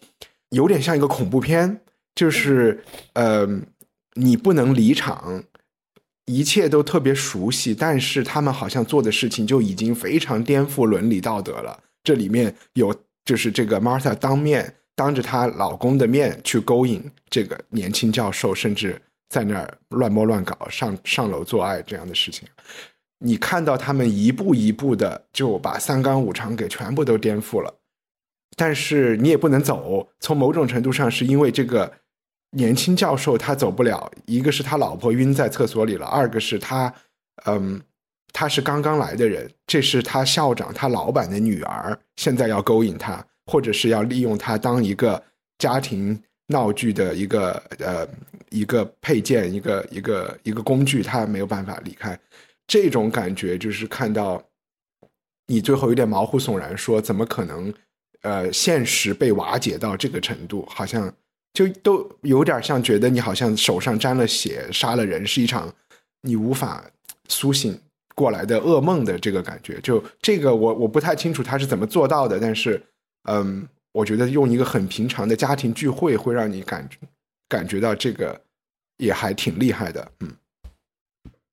[0.50, 1.80] 有点像一个恐怖片，
[2.14, 3.48] 就是呃，
[4.14, 5.44] 你不能离场，
[6.26, 11.78] 一切都特别熟悉，但是他们好像做的事情就已经非常颠覆伦理道德了。
[12.02, 22.46] 这里面有就是这个 Martha 当面当着她老公的面去勾引这个年轻教授，甚至在那儿乱摸乱搞、上上楼做爱这样的事情。
[23.24, 27.72] 你看到他们一步一步的就把三纲五常给全部都颠覆了，
[28.56, 30.08] 但是你也不能走。
[30.18, 31.92] 从某种程度上，是因为这个
[32.50, 36.92] 年轻教授他走不了，一个是他老婆晕在厕所里了，二个是他，
[37.44, 37.80] 嗯，
[38.32, 45.22] 他是刚刚来的人，这是他校长他老板的女儿，现在要勾引他，或者是要利用他当一个
[45.58, 48.06] 家庭闹剧的一个呃
[48.50, 52.18] 一个配件，一个一个一个工具，他没有办法离开。
[52.72, 54.42] 这种感觉就是看到
[55.46, 57.70] 你最后有点毛骨悚然，说怎么可能？
[58.22, 61.14] 呃，现实被瓦解到这个程度，好像
[61.52, 65.70] 就都有点像觉得你好像手上沾了血，杀了人，是一场
[66.22, 66.82] 你无法
[67.28, 67.78] 苏醒
[68.14, 69.78] 过来的噩梦的这个感觉。
[69.82, 72.82] 就这个，我我不太清楚他是怎么做到的，但是，
[73.28, 76.88] 嗯，我觉得用一个很平常的家庭聚会，会让你感
[77.50, 78.40] 感觉到这个
[78.96, 80.32] 也还挺厉害的，嗯。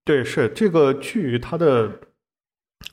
[0.10, 1.92] 对，是这个剧它的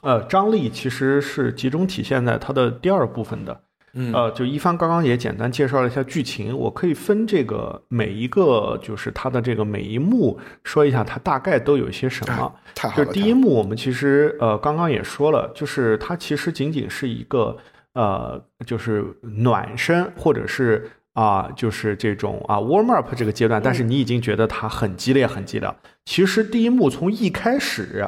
[0.02, 3.62] 呃张力其实是集中体现在它的第二部分的。
[3.94, 12.54] 嗯，呃，就一帆刚刚也简单介绍了一下剧情，我可以分这个每一个就是它的这个每一幕说一下，它大概都有些什么。
[12.74, 13.06] 太好了。
[13.06, 17.56] 就第一幕，我们其实呃刚刚也说了，就是它其实仅仅是一个
[17.94, 20.90] 呃就是暖身或者是。
[21.16, 25.74] 啊，就是这种啊，warm up 这个阶段，但是你已经觉得它很激烈，很激烈。
[26.04, 28.06] 其实第一幕从一开始，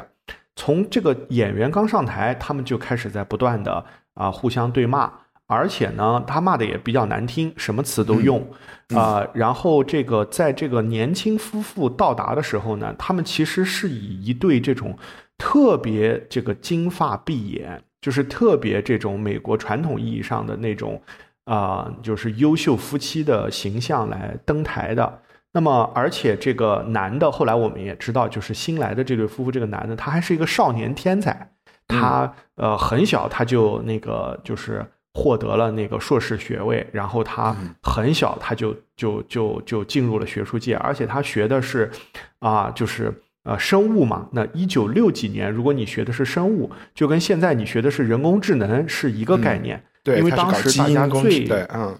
[0.55, 5.11] 从这个演员刚上台，他们就开始在不断的啊互相对骂，
[5.47, 8.47] 而且呢，他骂的也比较难听，什么词都用
[8.89, 9.27] 啊。
[9.33, 14.95] 然后这个在这个年轻夫妇到达的时候呢，他们其实是以一对这种
[15.35, 21.01] 特别这个金发碧眼，就是特别这种美国传统意义上的那种。
[21.49, 25.21] 啊，就是优秀夫妻的形象来登台的。
[25.51, 31.49] 那么，而且这个男的，后来我们也知道，就是新来的这对夫妇，这个男的他还是一个少年天才，
[31.87, 34.85] 他呃很小他就那个就是
[35.15, 41.89] 获得了那个硕士学位，然后他很小他就就就就进入了学术界，而且他学的是
[42.37, 43.11] 啊，就是。
[43.43, 44.27] 呃生物嘛。
[44.33, 49.81] 那一九六几年，如果你学的是生物，就跟现在你学的是人工智能是一个概念。
[50.09, 51.95] 对，因为当时大家最对，嗯，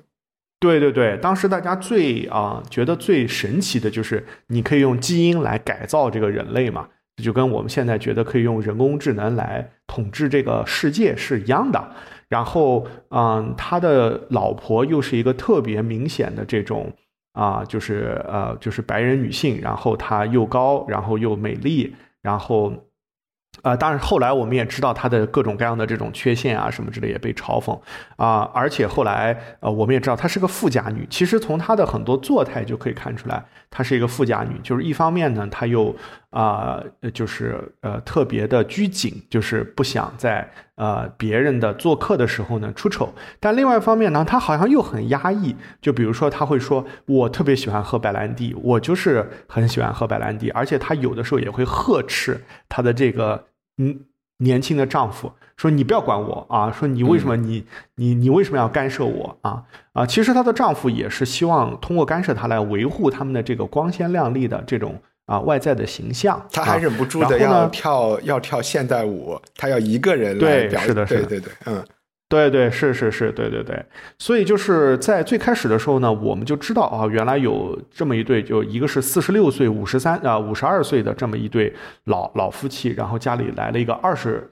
[0.60, 6.88] 对对对，当时大家最啊觉得最神奇的就是你可以用基因来改造这个人类嘛，
[7.24, 11.92] 就跟我们现在觉得可以用人工智能来统治这个世界是一样的。
[12.28, 16.92] 然后，嗯，他的老婆又是一个特别明显的这种
[17.34, 22.74] 啊，就是呃，就是白人女性，然后她又高，然后又美丽，然后。
[23.62, 27.78] 啊，当然，后来我们也知道她的各种各样的这种缺陷啊，什么之类也被嘲讽
[28.16, 28.50] 啊。
[28.54, 31.06] 而且后来，呃，我们也知道她是个富家女。
[31.10, 34.58] 其实从她的很多作态就可以看出来，她是一个富家女。
[34.64, 35.94] 就是一方面呢，她又
[36.32, 43.14] 啊，就是呃特别的拘谨，就是不想在呃别人的做客的时候呢出丑。
[43.40, 45.56] 但另外一方面呢，她好像又很压抑。
[45.82, 53.46] 就比如说，她会说：“我特别喜欢喝白兰地，我就是很喜欢喝白兰地。”而且她有的时候也会呵斥她的这个。
[53.82, 54.02] 嗯，
[54.40, 56.70] 年轻的丈夫说：“你不要管我啊！
[56.70, 57.66] 说你为什么你
[57.96, 59.64] 你你为什么要干涉我啊
[59.94, 60.06] 啊？
[60.06, 66.44] 其实她的丈夫也是希望通过干涉她来维护他们的这个光鲜亮丽的这种啊外在的形象。
[66.52, 70.94] 他还忍不住的要跳要跳现代舞，他要一个人来表演。
[70.94, 71.86] 对对对，嗯。”
[72.30, 73.84] 对对是是是，对对对，
[74.20, 84.48] 所以就是在最开始的时候呢，我们就知道啊，原来有这么一对，就一个是四十六岁、五十三啊、五十二岁的这么一对老老夫妻，然后家里来了一个二十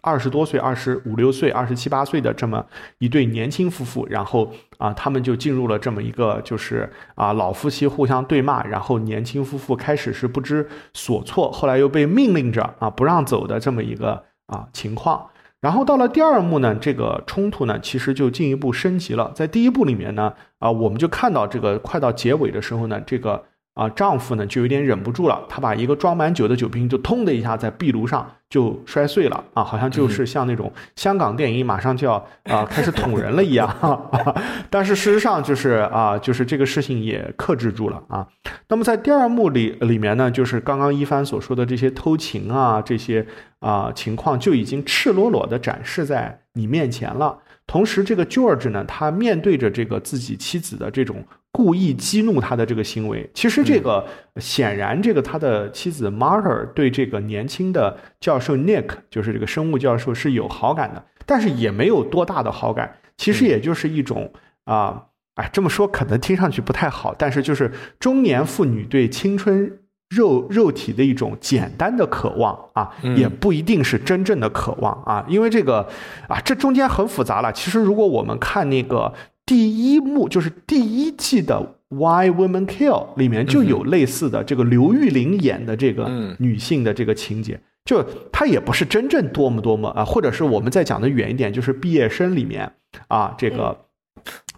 [0.00, 2.64] 二十多岁、二十五六岁、二十七八岁的这么
[2.98, 15.28] 一对年轻夫妇，然后啊，他们就进入了这么一个就是啊老夫妻互相对骂，然后年轻夫妇开始是不知所措，后来又被命令着啊不让走的这么一个啊情况。
[15.60, 19.30] 然后到了第二幕呢，这个冲突呢，其实就进一步升级了。
[19.34, 23.44] 在第一部里面呢，啊，我们就看到这个快到结尾的时候呢，这个。
[23.74, 34.10] 啊，丈夫呢就有点忍不住了，他把一个装满酒的酒瓶就通的一下在壁炉上就摔碎了啊，好像就是像那种香港电影马上就要啊开始捅人了一样。
[34.68, 38.26] 但是事实上就是啊，就是这个事情也克制住了啊。
[38.68, 43.24] 那么在第二幕里里面呢，就是刚刚一帆所说的这些偷情啊这些
[43.60, 47.38] 啊情况就已经赤裸裸的展示在你面前了。
[47.68, 51.24] 同时，这个 George 呢，他面对着这个自己妻子的这种。
[51.52, 62.98] 故意激怒他的这个行为，其实这个显然，这个他的妻子 Marta 对这个年轻的教授 Nick，就是这个生物教授是有好感的，但是也没有多大的好感。
[63.16, 64.32] 其实也就是一种
[64.64, 75.88] 啊，哎，这么说可能听上去不太好，但是就是中年妇女对青春肉肉体的一种简单的渴望啊，也不一定是真正的渴望啊，因为这个
[76.28, 77.52] 啊，这中间很复杂了。
[77.52, 79.12] 其实如果我们看那个。
[79.50, 81.56] 第一幕就是第一季的
[81.96, 86.08] 《Why Women Kill》里面就有类似的这个刘玉玲演的这个
[86.38, 92.70] 女性的这个情节，就她也不是真正多么多么啊，或者是我们再讲的远一点，就是《毕业生》里面
[93.08, 93.76] 啊，这个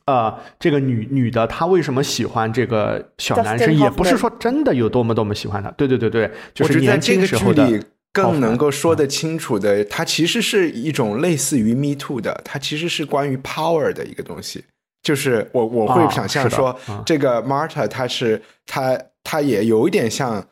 [0.05, 5.71] 呃，这个女女的她为什么喜欢这个小男生，也不是说真的有多么多么喜欢他。
[5.71, 7.83] 对对对对，就是年轻时候的。
[8.13, 14.65] 更能够说得清楚的，它其实是一种类似于 Me Too 的，它其实是关于 power 的一个东西。
[15.03, 20.47] 就是我我会想象说，这个 Marta 她是她她也有一点像，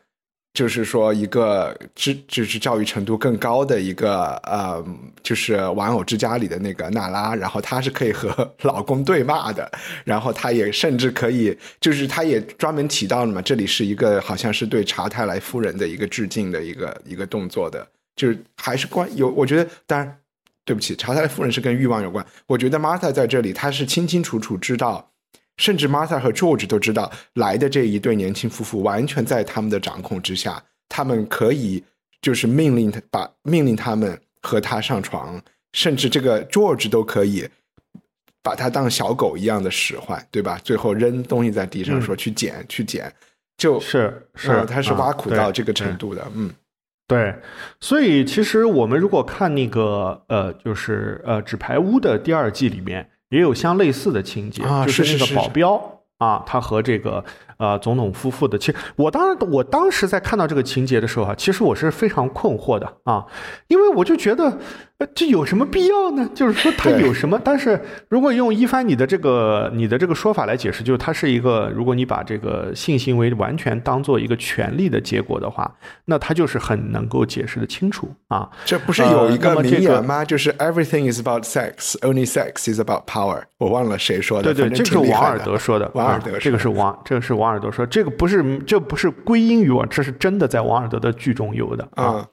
[0.53, 4.83] 就是说一个知就是教育程度更高的一个呃，
[5.23, 8.29] 就是玩偶之家里的那个娜拉，然后她是可以和
[8.63, 9.71] 老公对骂的，
[10.03, 17.87] 然后她也甚至可以，就是她也专门提到了嘛，这里是一个好像是对查泰莱夫人的一个致敬的一个一个动作的，
[18.17, 20.17] 就是还是关有，我觉得当然。
[20.63, 22.25] 对不起，查泰夫人是跟欲望有关。
[22.47, 25.11] 我觉得 Martha 在这里，她是清清楚楚知道，
[25.57, 31.83] 甚至 Martha 和 George 都知道，来的这一对年轻夫妇完全在他们的掌控之下，他们可以
[32.21, 35.41] 就是命令他，把命令他们和他上床，
[35.73, 37.47] 甚至这个 George 都可以
[38.43, 40.59] 把他当小狗一样的使唤，对吧？
[40.63, 43.11] 最后扔东西在地上，说去捡，去捡，
[43.57, 46.51] 就是是，他是挖苦到这个程度的，嗯。
[47.11, 47.35] 对，
[47.81, 57.21] 所以其实我们如果看那个呃，就是呃《纸牌屋》的第二季里面，也有相类似的情节，就是那个保镖啊，他和这个
[57.57, 58.57] 呃总统夫妇的。
[58.57, 63.25] 其实我当然，我当时在看到这个情节的时候啊，其实我是非常困惑的啊，
[63.67, 64.59] 因为我就觉得，呃，
[65.15, 66.29] 这有什么必要呢？
[66.33, 67.39] 就是说它有什么？
[67.43, 67.79] 但是
[68.09, 75.71] 如果用一帆你的这个你的这个说法来解释，就是它是一个，如果你把这个性行为完全当做一个权利的结果的话，
[76.05, 78.49] 那它就是很能够解释的清楚啊。
[78.65, 80.23] 这不是有一个名言吗？
[80.23, 83.43] 就是 Everything is about sex, only sex is about power。
[83.57, 84.53] 我忘了谁说的。
[84.53, 85.89] 对对，这是王尔德说的。
[85.93, 92.27] 王尔德，这个是王，这个是王尔德说，这个不是，这不是归因于我，这是真的在王尔德的剧中有的啊。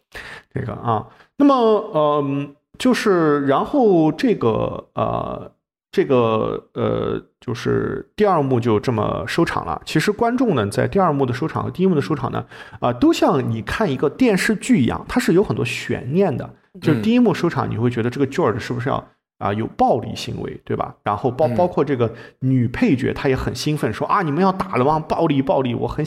[0.52, 1.06] 这个啊，
[1.36, 2.48] 那么呃。
[2.78, 5.50] 就是，然后这个呃，
[5.90, 9.82] 这个呃，就是第二幕就这么收场了。
[9.84, 12.46] 其实观众呢，在第二幕的收场和第一幕的收场呢，
[12.80, 16.48] 啊，都像你看一个电视剧一样，它是有很多悬念的。
[16.80, 19.08] 就是第一幕收场，你会觉得这个 George 是不是要
[19.38, 20.94] 啊有暴力行为，对吧？
[21.02, 25.00] 然后包包括这个女配角，她也很兴奋，说啊，你们要打了吗？
[25.00, 26.06] 暴力暴力，我很。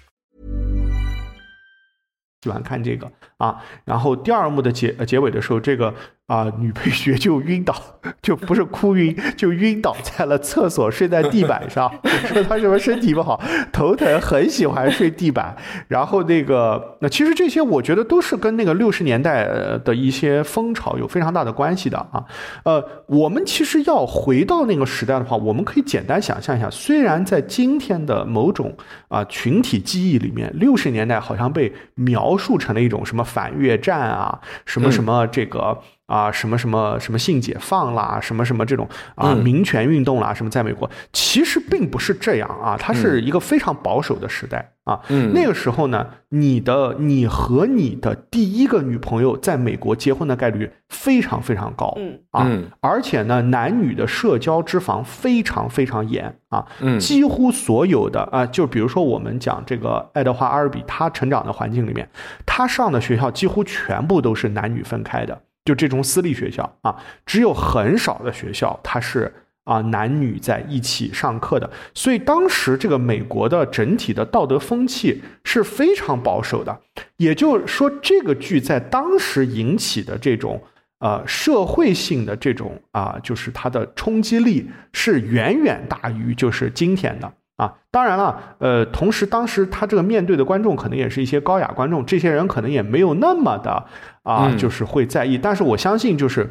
[2.41, 3.11] 喜欢看这个。
[3.37, 5.93] 啊，然后第二幕的结结尾的时候，这个
[6.31, 7.75] 啊，女配角就晕倒，
[8.23, 11.91] 就不是哭晕，就晕倒在了厕所，睡在地板上。
[12.31, 13.37] 说她什么身体不好，
[13.73, 15.53] 头疼，很喜欢睡地板。
[15.89, 19.43] 然后那个，那其实这些我觉得都是跟那个六十年代
[19.83, 22.23] 的一些风潮有非常大的关系的啊。
[22.63, 28.73] 呃，我们其实要回到那个时代的话，我们可以简单想象一下，虽然在今天的某种
[29.09, 35.77] 啊群体记忆里面，六十年代好像被描述成了一种什么反越战啊，什么什么这个。
[36.11, 38.85] 啊，什么什么什么性解放啦，什么什么这种
[39.15, 40.89] 啊民权运动啦，什么在美国。
[41.13, 44.99] 其实并不是这样啊，它是一个非常保守的时代啊。
[45.07, 52.19] 嗯，那个时候呢，你的你和你的第一个女朋友在美国结婚的概率非常非常高，嗯。
[52.31, 52.45] 啊，
[52.81, 62.09] 而且呢，男女的社交之防非常非常严啊，嗯，几乎所有的啊，就比如说我们讲这个爱德华阿尔比，他成长的环境里面，
[62.45, 65.41] 他上的学校几乎全部都是男女分开的。
[65.63, 66.95] 就这种私立学校啊，
[67.25, 69.31] 只有很少的学校它是
[69.63, 76.79] 啊男女在一起上课的，所以当时这个美国的整体的道德风气是非常保守的。
[77.17, 80.61] 也就是说，这个剧在当时引起的这种
[80.97, 87.31] 呃社会性的这种啊，就是它的冲击力是远远大于就是今天的。
[87.61, 93.85] 啊，当然了，呃，同时当时他这个面对的观众可能也是一些高雅观众，这些人可能也没有那么的
[94.23, 95.37] 啊，就是会在意。
[95.37, 96.49] 但是我相信，就是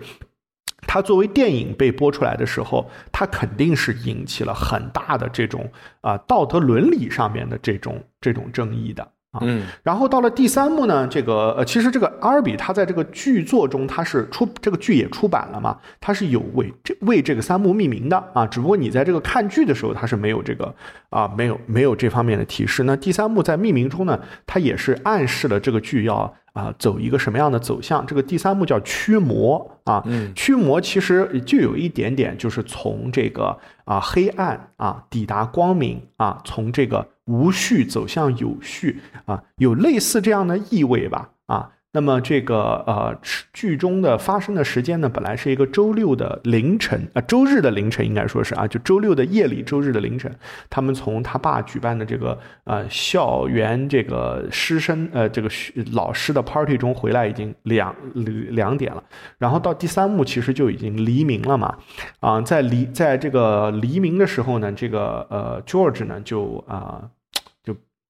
[0.86, 5.68] 他作为电影被播出来的时候，他肯定是引起了很大的这种
[6.00, 9.08] 啊道德伦理上面的这种这种争议的。
[9.40, 20.74] 嗯，然后到了第三幕呢，这个呃，其实这个阿尔比他在这个剧作中他是出这个剧也出版了嘛，他是有为这为这个三幕命名的啊，只不过你在这个看剧的时候他是没有这个
[21.10, 22.82] 啊，没有没有这方面的提示。
[22.82, 28.04] 那第三幕在命名中呢，它也是暗示了这个剧要啊走一个什么样的走向。
[28.04, 30.04] 这个第三幕叫驱魔啊，
[30.34, 37.06] 驱魔其实就有一点点就是从这个啊黑暗啊抵达光明啊，从这个。
[37.30, 41.70] 无序走向有序啊，有类似这样的意味吧啊。
[41.92, 43.18] 那么这个呃
[43.52, 50.32] 剧中的发生的时间呢，本来是一个周六的凌晨啊，周日的凌晨应该说是啊，就周六的夜里，周日的凌晨，
[50.68, 55.50] 他们从他爸举办的这个呃校园这个师生呃这个
[55.90, 59.02] 老师的 party 中回来，已经两两点了。
[59.38, 61.76] 然后到第三幕其实就已经黎明了嘛
[62.20, 67.10] 啊，在黎在这个黎明的时候呢，这个呃 George 呢就啊。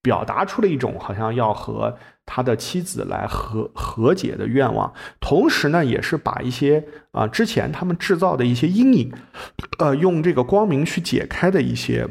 [0.03, 9.13] 表达出了一种好像要和他的妻子来和和解的愿望，同时呢，也是把一些啊之前他们制造的一些阴影，
[9.79, 12.09] 呃，用这个光明去解开的一些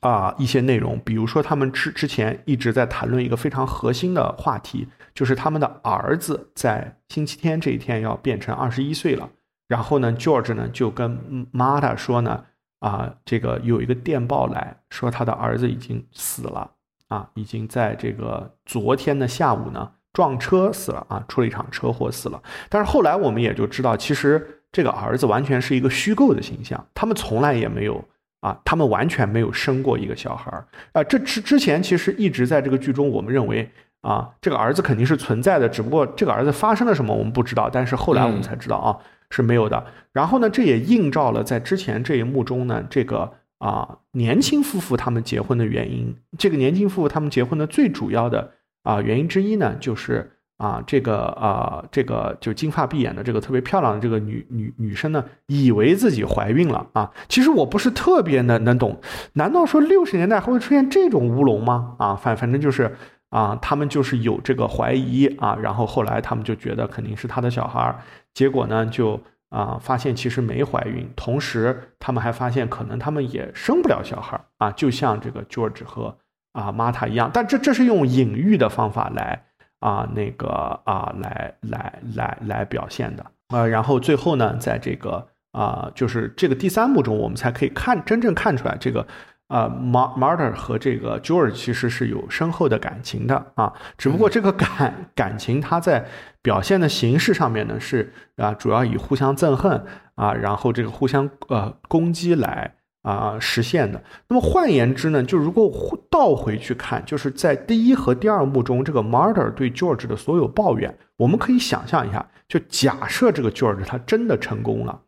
[0.00, 9.30] 啊一些内容，比如说他们之之前一直在谈论一个非常核心的话题，就是他们的儿子在星期天这一天要变成二十一岁了。
[9.68, 12.44] 然后呢，George 呢就跟 Marta 说呢，
[12.80, 16.72] 啊，这个有一个电报来说他的儿子已经死了。
[17.12, 22.42] 啊，已经在这个昨天的下午呢撞车死了啊，出了一场车祸死了。
[22.70, 28.02] 但是后来我们也就知道，其实这个儿子完全是一个虚构的形象，他们从来也没有
[28.40, 31.04] 啊，他们完全没有生过一个小孩儿啊。
[31.04, 37.68] 这之之前其实一直在这个剧中，我们认为啊，这个儿子肯定是存在的，只不过这个儿子发生了什么我们不知道。
[37.70, 38.96] 但是后来我们才知道啊。
[39.34, 39.82] 是没有的。
[40.12, 43.32] 然后呢，这也映照了在之前这一幕中呢，这个
[43.62, 46.16] 啊年轻夫妇他们结婚的原因。
[46.36, 48.50] 这个年轻夫妇他们结婚的最主要的
[48.82, 57.12] 啊原因之一呢，就是啊这个啊这个就金发碧眼的这个特别漂亮的这个女女女生呢，以为自己怀孕了啊。
[57.28, 59.00] 其实我不是特别能能懂，
[59.34, 61.94] 难道说六十年代还会出现这种乌龙吗？
[61.98, 62.96] 啊，反反正就是
[63.30, 68.00] 啊，他们就是有这个怀疑啊，然后后来他们就觉得肯定是他的小孩儿。
[68.34, 69.20] 结果呢，就
[69.52, 76.16] 啊发现其实没怀孕，同时他们还发现可能他们也生不了小孩啊，就像这个 George 和
[76.52, 79.44] 啊 Marta 一样，但这这是用隐喻的方法来
[79.80, 80.48] 啊那个
[80.84, 89.06] 啊来来来来表现的呃，然后最后呢，在这个啊就是这个第三幕中，我们才可以看真正看出来这个。
[89.52, 96.06] 啊，Mar Marta 和这个 George 其实是有深厚的感情的啊，只不过这个感感情，它在
[96.40, 99.84] 表现的形式上面呢，是啊，主要以互相憎恨
[100.14, 102.72] 啊，然后这个互相呃攻击来
[103.02, 104.02] 啊实现的。
[104.28, 105.70] 那么换言之呢，就如果
[106.10, 114.98] 倒回去看，就是在第一和第二幕中，这个 Marta 对 George 的所有抱怨，我们可以想象一下，就假设这个 George 他真的成功了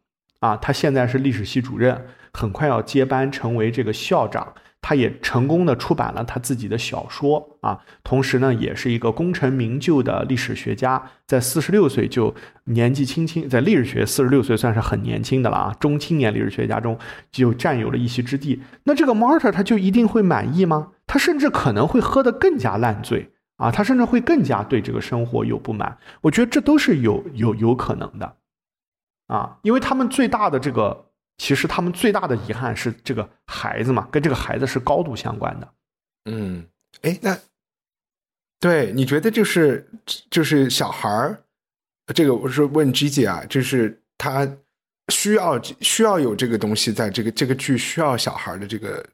[0.41, 2.05] 啊，他现在是历史系主任。
[2.35, 16.99] 很快要接班成为这个校长，他也成功的出版了他自己的小说啊，同时呢，也是一个功成名就的历史学家，在四十六岁就年纪轻轻，在历史学四十六岁算是很年轻的了啊，中青年历史学家中
[17.31, 18.61] 就占有了一席之地。
[18.83, 20.89] 那这个 Marta 他就一定会满意吗？
[21.07, 25.97] 他甚至可能会喝得更加烂醉啊，他甚至会更加对这个生活有不满。
[26.23, 28.37] 我觉得这都是有有有可能的
[29.29, 31.07] 啊，因为他们最大的这个。
[31.37, 35.69] 其实他们最大的遗憾是这个孩子嘛，跟这个孩子是高度相关的。
[36.27, 36.65] 嗯，
[37.03, 37.37] 哎，那
[38.61, 39.91] 对你觉得就是
[40.31, 41.43] 就是小孩儿，
[42.15, 44.49] 这个我是问 G 姐啊，就是他
[45.13, 49.05] 需要需要有这个东西，在这个这个剧需要小孩的这个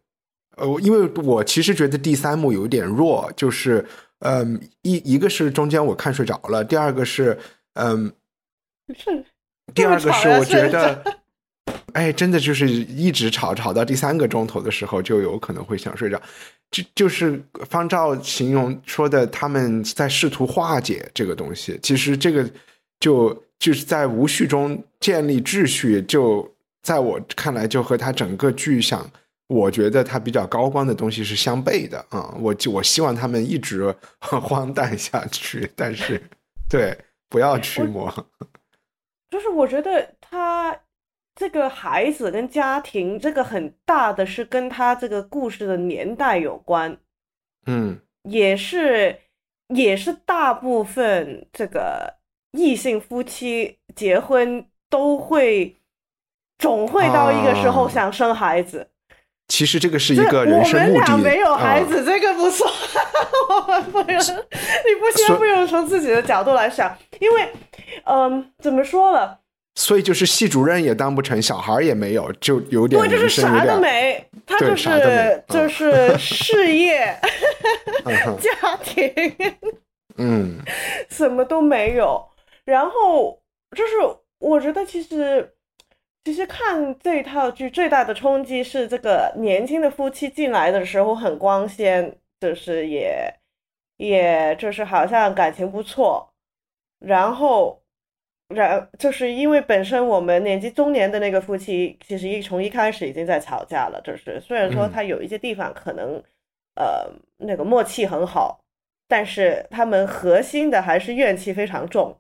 [0.57, 3.85] 呃，因为我其实觉得第三幕有点弱，就是
[4.19, 7.37] 嗯一一个是中间我看睡着了，第二个是
[7.75, 8.13] 嗯
[8.95, 9.25] 是
[9.75, 11.03] 第二个是我觉得。
[11.95, 16.21] 哎，真的就是一直吵吵到第三个钟头的时候，就有可能会想睡着。
[16.71, 21.79] 就就是方照形容说的，他们在试图化解这个东西。
[21.83, 22.49] 其实这个
[23.01, 26.49] 就就是在无序中建立秩序，就
[26.83, 29.05] 在我看来，就和他整个剧想，
[29.49, 32.33] 我觉得他比较高光的东西是相悖的啊。
[32.39, 36.23] 我就我希望他们一直 荒诞下去，但是
[36.69, 36.97] 对，
[37.29, 38.09] 不要驱魔。
[39.29, 40.77] 就是我觉得他。
[41.41, 46.95] 这个孩子跟家庭，这个很大的是跟他这个故事的年代有关，
[47.65, 49.19] 嗯，也是
[49.69, 52.17] 也是大部分这个
[52.53, 55.79] 异性夫妻结婚都会
[56.59, 58.91] 总会到一个时候想生孩子。
[59.49, 61.13] 其实这个是一个人生目的。
[61.13, 62.71] 我们俩没有孩子，这个不算。
[63.49, 67.51] 我们不 用，你不先不用从自己的角度来想，因为，
[68.05, 69.41] 嗯，怎么说了？
[69.81, 77.19] 所以就是系主任也当不成，小孩也没有，就有点对，就是啥都没，他就是就是事业
[78.39, 79.11] 家庭，
[80.19, 80.59] 嗯，
[81.09, 82.23] 什么都没有。
[82.67, 83.41] 然后
[83.75, 83.93] 就是
[84.39, 85.55] 我觉得其实
[86.25, 93.35] 其实看这套剧最大的冲击是这个年轻的夫妻进来的时候很光鲜，就是也
[93.97, 96.31] 也就是好像感情不错，
[96.99, 97.80] 然后。
[98.53, 104.01] 然就是因为本身我们年纪中年的那个夫妻，其实一从一开始已经在吵架了。
[104.03, 106.21] 就是虽然说他有一些地方可能，
[106.75, 108.61] 呃，那个默契很好，
[109.07, 112.19] 但是他们核心的还是怨气非常重。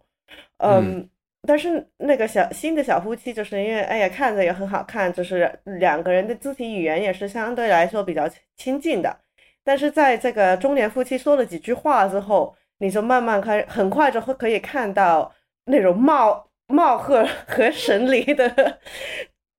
[0.58, 1.08] 嗯，
[1.48, 9.18] 但是那个小新的小夫妻，就是因为哎呀看着也很好看，就是两个人的肢体语言也是相对来说比较亲近的。
[9.64, 15.32] 但是在这个中年夫妻说了几句话之后，你就慢慢开，很快就会可以看到。
[15.70, 18.78] 那种貌貌合和神离的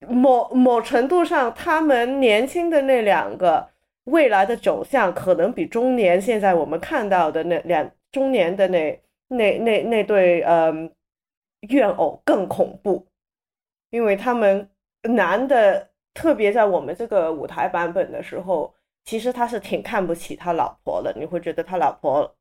[0.07, 3.69] 某某程度上，他们年轻的那两个
[4.05, 10.91] 未来的走向，可能比中年现在我们看到的那两中年的那那那那对嗯
[11.69, 13.07] 怨偶更恐怖，
[13.91, 14.69] 因为他们
[15.03, 18.73] 男的特别在我们这个舞台版本的时候，
[19.05, 22.35] 其实他是挺看不起他老婆的，你会觉得他老婆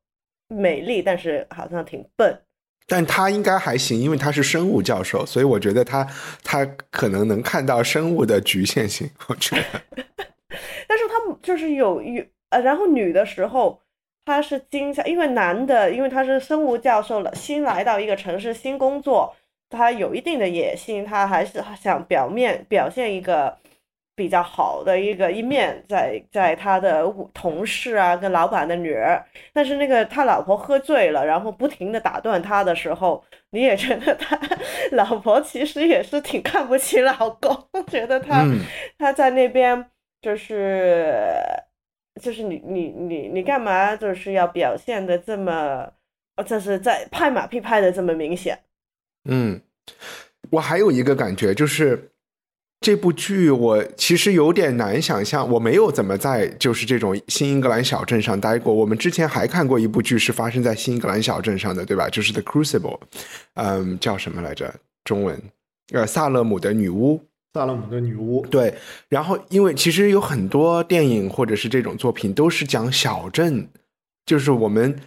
[0.47, 2.41] 美丽，但是好像挺笨。
[2.87, 6.07] 但他应该还行，因为他是生物教授，所以我觉得他
[6.43, 9.09] 他可能能看到生物的局限性。
[9.27, 9.63] 我觉得，
[10.87, 13.79] 但是他就是有有呃，然后女的时候，
[14.25, 19.33] 他是惊吓，因为男的，因为他是生物教授了，新来到一个城市新工作，
[19.69, 23.60] 他有一定的野心，他还是想表面表现一个。
[24.21, 27.03] 比较好的一个一面，在在他的
[27.33, 29.19] 同事啊，跟老板的女儿，
[29.51, 34.39] 但是那个他老婆喝醉了，然后不停的打断他的时候，你也觉得他
[34.91, 38.45] 老婆其实也是挺看不起老公，觉得他
[38.99, 39.89] 他在那边
[40.21, 41.25] 就是
[42.21, 45.91] 就是你你你你干嘛就是要表现的这么，
[46.45, 48.59] 就是在拍马屁拍的这么明显。
[49.27, 49.59] 嗯，
[50.51, 52.09] 我还有一个感觉就是。
[52.81, 58.73] 这部剧我其实有点难想象，我没有怎么在就是这种新英格兰小镇上待过。
[58.73, 62.09] 我们之前还看过一部剧是发生在新英格兰小镇上的，对吧？
[62.09, 62.97] 就是《The Crucible》，
[63.53, 64.73] 嗯，叫什么来着？
[65.03, 65.39] 中文？
[65.93, 67.23] 呃，萨勒姆的女巫。
[67.53, 68.43] 萨勒姆的女巫。
[68.49, 68.73] 对。
[69.09, 73.69] 然后，因为其实有很多电影或者是这种作品都是讲小镇，
[74.25, 74.99] 就是我们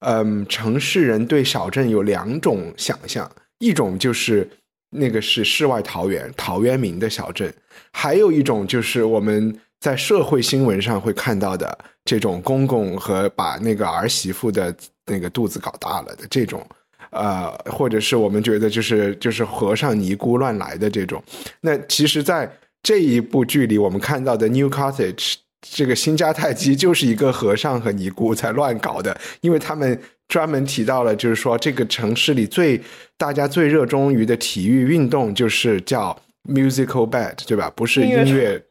[0.00, 4.50] 嗯城市人对小镇有两种想象，一种就是。
[4.92, 7.52] 那个是世外桃源，陶渊明的小镇。
[7.92, 14.74] 还有一种就是我们在社会新闻上会看到的这种公公和把那个儿媳妇的
[15.06, 16.64] 那个肚子搞大了的这种，
[17.10, 21.22] 呃，或者是我们觉得就是就是和尚尼姑乱来的这种。
[21.60, 22.50] 那其实，在
[22.82, 29.98] 这一部剧里，我们看到的 New Cottage 这个新迦太基就是一个和尚和尼姑在乱搞的，因为他们。
[30.28, 32.80] 专门提到了，就是说这个城市里最
[33.18, 37.70] 大家最热衷于的体育运动就是叫 musical bed，对吧？
[37.76, 38.64] 不是音乐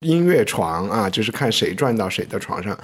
[0.00, 2.78] 音乐床啊，就是看谁转到谁的床上。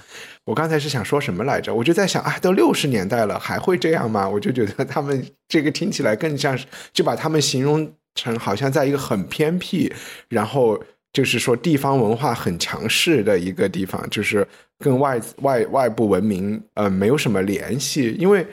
[0.46, 1.74] 我刚才是想说什么来着？
[1.74, 4.26] 我就在想啊，都六十年代了，还会这样吗？
[4.26, 9.92] 我就觉得他们这个听起来更像是就把他们形容成好像在一个很偏僻，
[10.30, 10.82] 然后。
[11.12, 14.46] 就是说，地方文化很强势的一个地方，就是
[14.78, 18.16] 跟外外外部文明呃没有什么联系。
[18.18, 18.46] 因为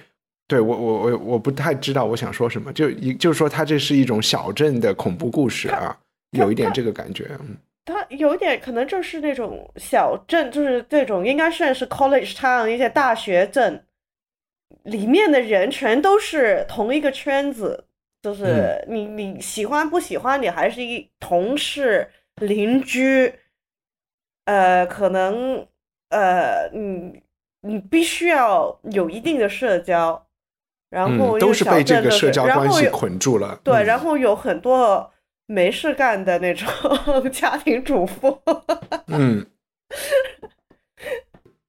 [0.45, 5.97] 对我我我我不太知道我想说什么，就一就是说，它这是一种小镇的恐怖故事啊，
[6.32, 7.32] 有一点这个感觉。
[7.86, 13.82] 它有一点可能就是那种小镇，就是这种应该算是 college town 一些大学镇
[14.84, 17.86] 里面的人全都是同一个圈子，
[18.22, 22.05] 就是你你喜欢不喜欢，你还是一同事。
[22.40, 23.34] 邻居，
[24.46, 25.68] 呃，可能，
[26.10, 27.22] 呃，你
[27.62, 30.28] 你必须要有一定的社交，
[30.90, 33.60] 然后都是被这个社交关系捆住了。
[33.64, 35.12] 对，然后有很多
[35.46, 36.68] 没事干的那种
[37.32, 38.42] 家庭主妇。
[39.08, 39.46] 嗯，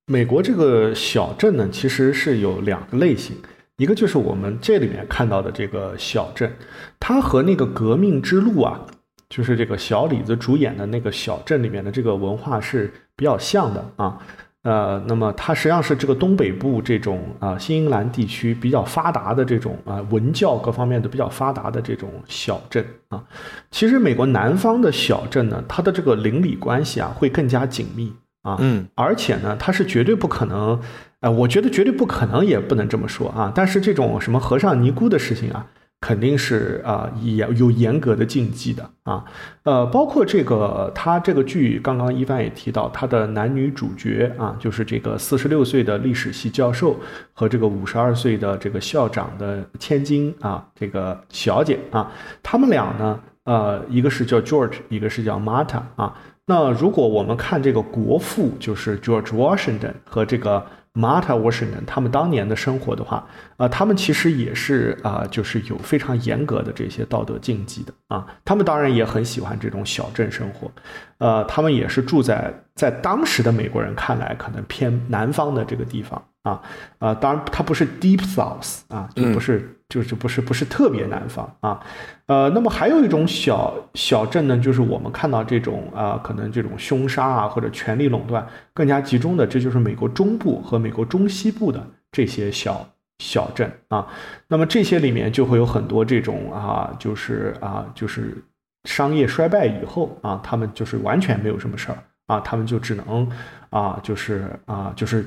[0.07, 3.37] 美国这个小镇呢，其实是有两个类型，
[3.77, 6.57] 一个就是我们这里面看到的这个小镇，
[6.99, 8.87] 它和那个革命之路啊。
[9.31, 14.18] 就是这个小李子主演的那个小镇里面的这个文化是比较像的啊，
[14.64, 23.22] 呃，那么它实际上是这个东北部这种啊新英格兰地区比较发达的这种啊文教各方面都比较发达的这种小镇啊。
[23.70, 28.12] 其实美国南方的小镇呢，它的这个邻里关系啊会更加紧密
[28.43, 30.81] 啊，嗯，而且呢，它是绝对不可能，
[31.20, 33.53] 呃，我觉得绝对不可能，也不能这么说啊。
[33.55, 35.66] 但是这种什么和尚尼姑的事情啊。
[36.01, 39.23] 肯定是啊，严有严格的禁忌的啊，
[39.65, 46.99] 呃，包括这个他这个剧，刚刚一帆也提到，他的男女主角啊，就是这个四十六岁的历史系教授
[47.35, 52.11] 和这个五十二岁的这个校长的千金啊，这个小姐啊，
[52.43, 56.17] 他们俩呢，呃，一个是叫 George，一个是叫 Marta 啊。
[56.47, 60.65] 那如果我们看这个国父，就是 George Washington 和这个。
[60.93, 63.24] 马塔沃什人他们当年的生活的话，
[63.57, 68.26] 啊，他们其实也是啊，就是有非常严格的这些道德禁忌的啊。
[68.45, 70.70] 他们当然也很喜欢这种小镇生活，
[71.18, 76.62] 呃，他们也是住在在当时的美国人看来可能偏南方的这个地方啊
[76.99, 79.76] 啊，当然它不是 Deep South 啊，就不是。
[79.91, 81.80] 就是不是不是特别南方啊，
[82.26, 92.88] 呃，那么还有一种小小镇呢，就是我们看到这种啊，可能这种凶杀啊或者权力垄断更加集中的，这就是美国中部和美国中西部的这些小
[93.18, 94.07] 小镇啊。
[94.47, 98.41] 那么这些里面就会有很多这种啊，就是啊，就是
[98.84, 101.99] 商业衰败以后啊，他们就是完全没有什么事儿
[102.31, 103.28] 啊，他们就只能
[103.70, 105.26] 啊，就是啊，就是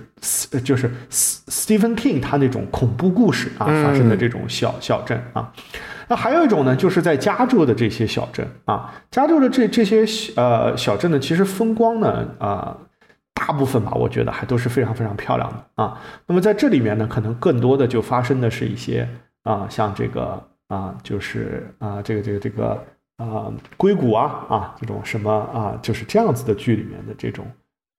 [0.64, 5.52] 就是 Stephen King 他那种恐怖故事啊发生的这种小小镇啊。
[6.08, 10.06] 那还有一种呢，就是在加州的这些小镇啊，加州的这这些
[10.38, 12.78] 呃小镇呢，其实风光呢啊，
[13.34, 16.00] 大部分吧，我觉得还都是非常非常漂亮的啊。
[16.28, 19.08] 那么在这里面呢，可能更多的就发生的是一些
[19.44, 22.82] 啊，像这个啊，就是啊，这个这个这个
[23.18, 27.46] 啊，硅谷啊啊这种什么啊，就是这样子的剧里面的这种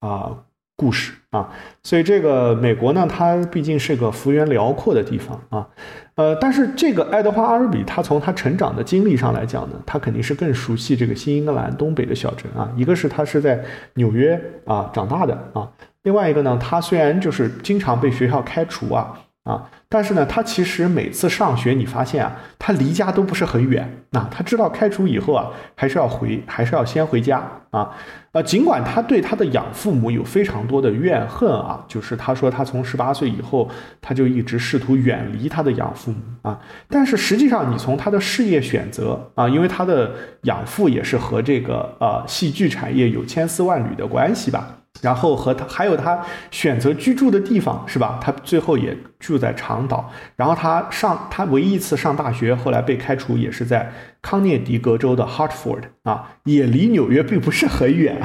[0.01, 0.37] 啊。
[0.77, 1.49] 故事啊，
[1.85, 5.69] 所以这个美国呢，它毕竟是个幅员辽阔的地方啊，
[6.17, 12.69] 呃，但是这个爱德华·阿尔比，他从他成长的经历上来讲呢，他肯定是更熟悉这个新英格兰东北的小镇啊。
[12.77, 14.35] 一个是他是在纽约
[14.67, 15.71] 啊长大的啊，
[16.03, 19.21] 另外一个呢，他虽然就是经常被学校开除啊。
[19.45, 23.89] 啊，但是呢，他其实每次上学，你发现啊，他离家都不是很远。
[24.11, 27.41] 那他知道开除以后啊，还是要回，还是要先回家
[27.71, 27.91] 啊。
[28.33, 33.71] 呃，尽管他对他的养父母有非常多的怨恨啊，就是他说他从十八岁以后，
[34.03, 36.59] 他就一直试图远离他的养父母啊。
[36.89, 40.11] 但是实际上，你从他的事业选择啊，因为他的
[40.43, 44.79] 养父也是和这个呃戏剧产业有千丝万缕的关系吧。
[45.03, 48.19] 然后和他还有他选择居住的地方是吧？
[48.23, 50.11] 他最后也住在长岛。
[50.37, 53.93] 然后他上他唯一一次上大学，后来被开除也是在
[54.23, 58.21] 康涅狄格州的 Hartford 啊，也离纽约并不是很远。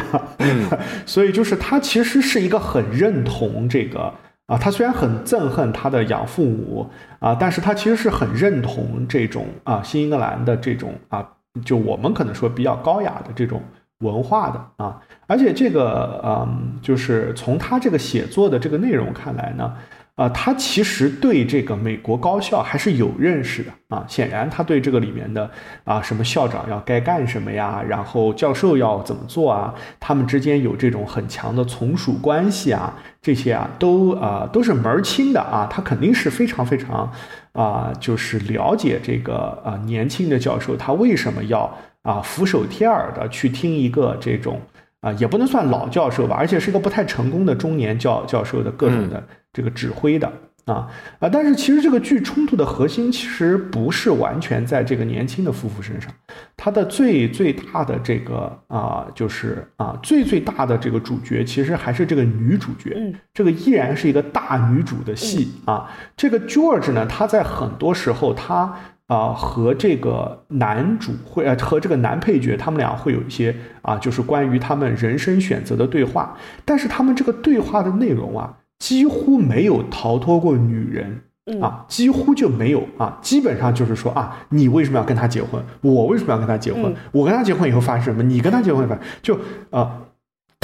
[1.05, 4.13] 所以就是他其实是一个很认同这个
[4.45, 6.89] 啊，他虽然很憎恨他的养父母
[7.19, 11.27] 啊，但是他其实是很认同这种啊新英格兰的这种啊，
[11.65, 13.61] 就我们可能说比较高雅的这种。
[13.99, 14.97] 文化的啊，
[15.27, 19.73] 而且这个嗯，就是从他这个写作的这个内容看来呢，
[20.15, 24.05] 啊，他其实对这个美国高校还是有认识的啊。
[24.07, 25.51] 显然，他对这个里面的
[25.83, 35.67] 啊，什么校长要该干什么呀，然后教授要怎么做啊，他们之间有这种很强的从属关系啊，这些啊，都啊都是门儿清的啊。
[35.69, 37.11] 他肯定是非常非常
[37.51, 41.69] 啊，就是了解这个啊年轻的教授他为什么要。
[42.09, 44.59] 啊，俯首帖耳的去听一个这种
[45.01, 50.27] 啊，也不能算老教授吧，而且是一个不太成功的中年教教授的各种的这个指挥的
[50.65, 50.89] 啊
[51.19, 56.11] 啊，但是其实这个剧冲突的核心其实不是完全在这个年轻的夫妇身上，
[56.57, 62.97] 他的最最大的这个啊，就是啊最最大的这个主角其实还是这个女主角，
[63.35, 65.87] 这个依然是一个大女主的戏啊。
[66.17, 68.73] 这个 George 呢，他在很多时候他。
[69.09, 76.37] 啊，和这个男主会呃，和这个男配角，他们俩会有一些啊，就是关于他们人生选择的对话。
[76.63, 81.21] 但是他们这个对话的内容啊，几乎没有逃脱过女人
[81.59, 85.59] 啊，几乎就没有啊，基本上就是说啊，你为什么要跟他结婚？
[85.81, 86.93] 我为什么要跟他结婚？
[87.11, 88.21] 我跟他结婚以后发生什么？
[88.21, 89.39] 你跟他结婚发就
[89.71, 90.01] 啊。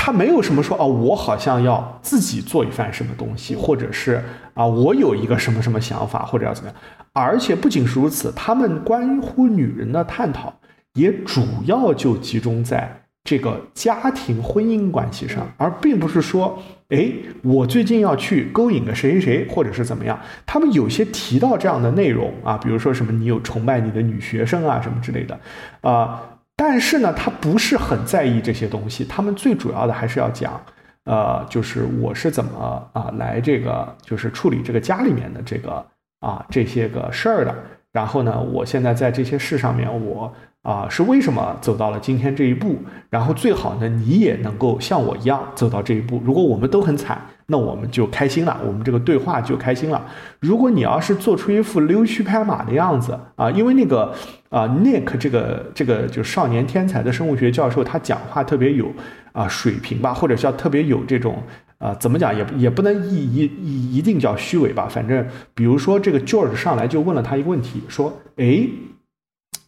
[0.05, 6.79] 他没有什么说哦，我好像要自己做一番什么东西，或者是啊，我有一个什么什么想法，或者要怎么样。
[7.11, 10.53] 而且不仅是如此，他们关乎女人的探讨
[10.93, 20.19] 也主要就集中在这个家庭婚姻关系上，而并不是说，哎，我最近要去勾引个谁谁谁，或者是怎么样。
[20.45, 25.39] 他们有些提到这样的内容啊，比如说什么你有崇拜你的女学生啊，什么之类的，
[25.81, 26.21] 啊。
[26.55, 29.03] 但是呢，他不是很在意这些东西。
[29.05, 30.59] 他们最主要的还是要讲，
[31.03, 35.85] 呃，就是我是怎么啊来这个，就是处理这个家里面的这个
[36.19, 37.53] 啊这些个事儿的。
[37.91, 42.77] 然后呢，我现在在这些事上面，我啊是为什么走到了今天这一步？
[43.09, 46.21] 然后最好呢，你也能够像我一样走到这一步。
[46.23, 47.21] 如果我们都很惨。
[47.47, 50.03] 那我们就开心了，我们这个对话就开心了。
[50.39, 54.13] 如果你要是做出一副溜须拍马的样子啊，因为那个
[54.49, 58.91] 啊，Nick 这个这个就少年天才的生物学教授，他讲话特别有
[59.31, 61.43] 啊水平吧，或者叫特别有这种
[61.77, 64.87] 啊，怎么讲也也不能一一一一定叫虚伪吧。
[64.89, 68.67] 反正比如说这个 George 上来就问了他一个问题，说，哎，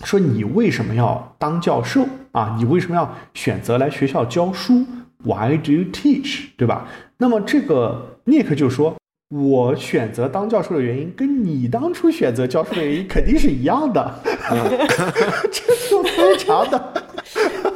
[0.03, 2.55] 说你为什么要当教授啊？
[2.57, 4.85] 你为什么要选择来学校教书
[5.23, 6.47] ？Why do you teach？
[6.57, 6.87] 对吧？
[7.19, 8.95] 那么这个 Nick 就说
[9.33, 14.21] ：“我选择当教授的原因，跟你当初选择教授的原因肯定是一样的。
[15.51, 16.93] ”这就非常的。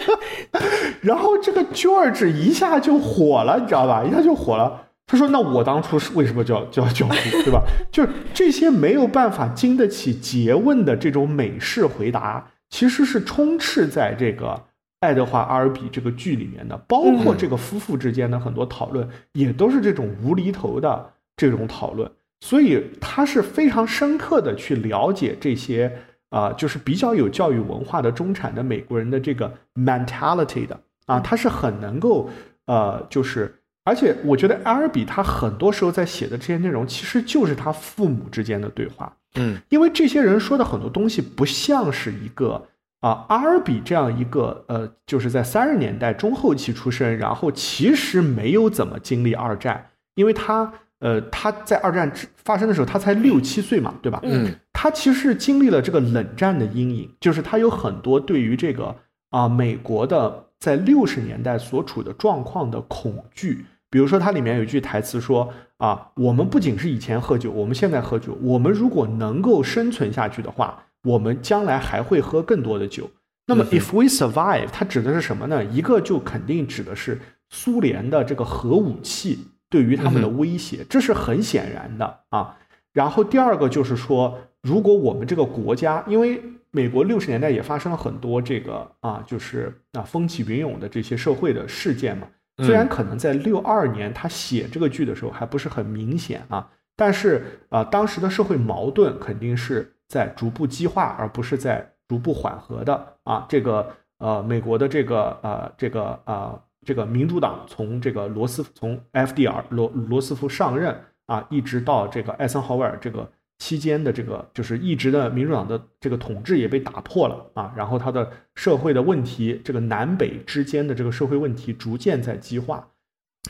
[1.01, 4.03] 然后这个 George 一下就火了，你知道吧？
[4.03, 4.83] 一下就火了。
[5.07, 7.63] 他说：“那我当初是为什么叫叫教父，对吧？
[7.91, 14.61] 就是这些没有办法经得起诘问的这种美式回答，其实是充斥在这个。”
[15.01, 22.09] 爱德华·阿尔比这个剧里面的，包括这个夫妇之间的很多讨论，也都是这种无厘头的这种讨论。
[22.39, 25.91] 所以他是非常深刻的去了解这些
[26.29, 32.29] 啊，就是比较有教育文化的中产的美国人的这个 mentality 的啊，他是很能够
[32.65, 39.11] 呃，就是而且我觉得阿尔比他很多时候在写的这些内容，其实就是他父母之间的对话。
[39.35, 42.67] 嗯，因为这些人说的很多东西不像是一个
[43.01, 54.19] 啊阿尔比这样一个呃，就是在三十年代中后期出生，然后其实没有怎么经历二战，因为他呃他在二战发生的时候他才六七岁嘛，对吧？
[54.23, 58.95] 嗯，他其实是经历了这个冷战的阴影，就是他有很多对于这个
[59.29, 63.65] 啊美国的在六十年代所处的状况的恐惧。
[63.89, 68.37] 比如说，它里面有一句台词说：“啊，我们不仅是以前喝酒，我们现在喝酒。
[68.41, 73.09] 我们如果能够生存下去的话，我们将来还会喝更多的酒。”
[73.47, 75.63] 那么，if we survive，它指的是什么呢？
[75.65, 82.57] 一个就肯定指的是苏联的这个核武器对于他们的威胁，这是很显然的啊。
[82.93, 92.27] 然后第二个就是说，如果我们这个国家，因为美国六十年代也发生了很多这个啊，就是啊风起云涌的这些社会的事件嘛。
[92.63, 103.45] 虽然可能在六二年他写这个剧的时候还不是很明显啊，但是啊，当时的社会矛盾肯定是在逐步激化，而不是在逐步缓和的啊。
[103.47, 113.31] 这个呃，美国的这个呃，这个呃，这个民主党从这个罗斯从 FDR 罗罗斯福上任啊，一直到这个艾森豪威尔这个。
[113.61, 122.87] 期间的这个就是一直的民主党的这个统治也被打破了啊，然后他的社会的问题，这个南北之间的这个社会问题逐渐在激化。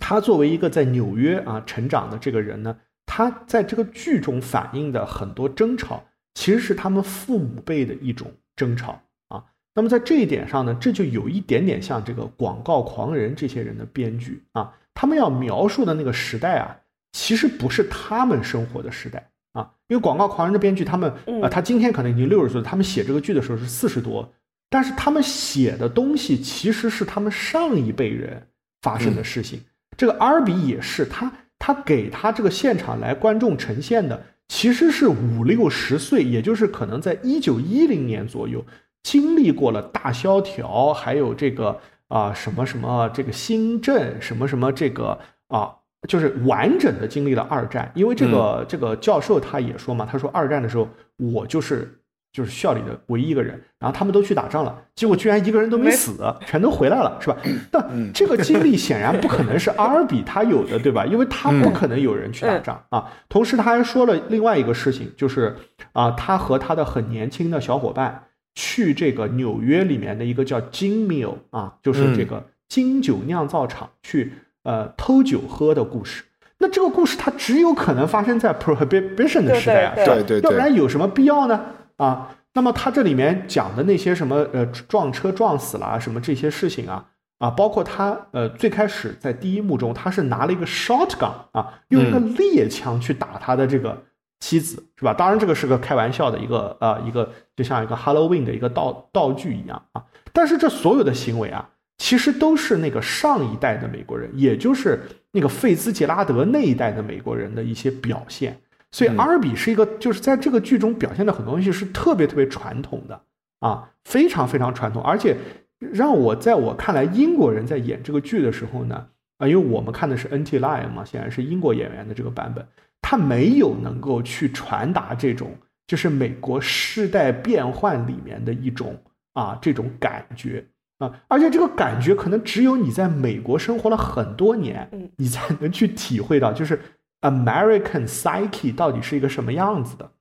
[0.01, 6.03] 他作为一个在纽约啊成长的这个人呢，他在这个剧中反映的很多争吵，
[6.33, 9.43] 其实是他们父母辈的一种争吵啊。
[9.73, 16.77] 那么在这一点上呢，这就有一点点像这个广告狂人这些人的编剧啊，他们要描述的那个时代啊，
[17.13, 19.27] 其实不是他们生活的时代。
[19.53, 21.11] 啊，因为广告狂人的编剧，他们
[21.43, 24.33] 啊，他今天可能已经六十岁了，他们写这个剧的时候是四十多，
[24.69, 28.47] 但是他们写的东西其实是他们上一辈人
[28.81, 29.61] 发生的事情。
[29.97, 31.29] 这个阿尔比也是，他
[31.59, 38.65] 他给他这个现场来观众呈现的，其实是五六十岁，也就是可能在一九一零年左右
[39.01, 41.79] 经历过了大萧条，还有这个
[42.09, 45.77] 啊什么什么这个新政，什么什么这个啊。
[46.09, 52.00] 就是完整的经历了二战，因为这个这个教授他也说嘛，他说二战的时候我就是
[52.31, 57.37] 就是校里的唯一一个人，然后他们都去打仗了，结果居然一个人都没死，全都回来了，是吧？
[57.71, 61.05] 但这个经历显然不可能是阿尔比他有的，对吧？
[61.05, 63.11] 因为他不可能有人去打仗啊。
[63.27, 65.55] 同时他还说了另外一个事情，就是
[65.93, 68.23] 啊，他和他的很年轻的小伙伴
[68.55, 74.33] 去这个纽约里面的一个叫金 mill 啊，就是这个金酒酿造厂去。
[74.63, 76.23] 呃，偷酒喝的故事，
[76.59, 81.59] 那这个故事它只有可能发生在 prohibition 的时代啊，对对，要不然有什么必要呢？
[82.03, 87.05] 啊，那么他这里面讲的那些什么呃撞车撞死了什么这些事情啊
[87.37, 94.03] 啊，包括他呃最开始在第一幕中他是拿了一个 shotgun 啊，用一个猎枪去打他的这个
[94.39, 95.13] 妻子是吧？
[95.13, 101.69] 当然这个是个开玩笑的一个呃一个就像一个 Halloween 的一个道道具一样啊，但是这所有的行为啊。
[101.97, 104.99] 其实都是那个上一代的美国人，也就是
[105.33, 108.59] 那个费兹杰拉德那一代的美国人的一些表现。
[108.91, 113.21] 所以阿尔比是一个，就是在这个剧中表现的很多东西是特别特别传统的
[113.59, 115.01] 啊，非常非常传统。
[115.01, 115.35] 而且
[115.79, 122.65] 让我在我看来，英国人在演这个剧的时候呢，啊，因为我们看的是 NT Line 嘛，显然是英国演员的这个版本，
[123.01, 125.55] 他没有能够去传达这种
[125.87, 129.01] 就是美国世代变换里面的一种
[129.33, 130.65] 啊这种感觉。
[130.97, 136.79] 啊，而且这个感觉可能只有你在美国生活了很多年，你才能去体会到，就是
[137.21, 140.11] American psyche 到底是一个什么样子的。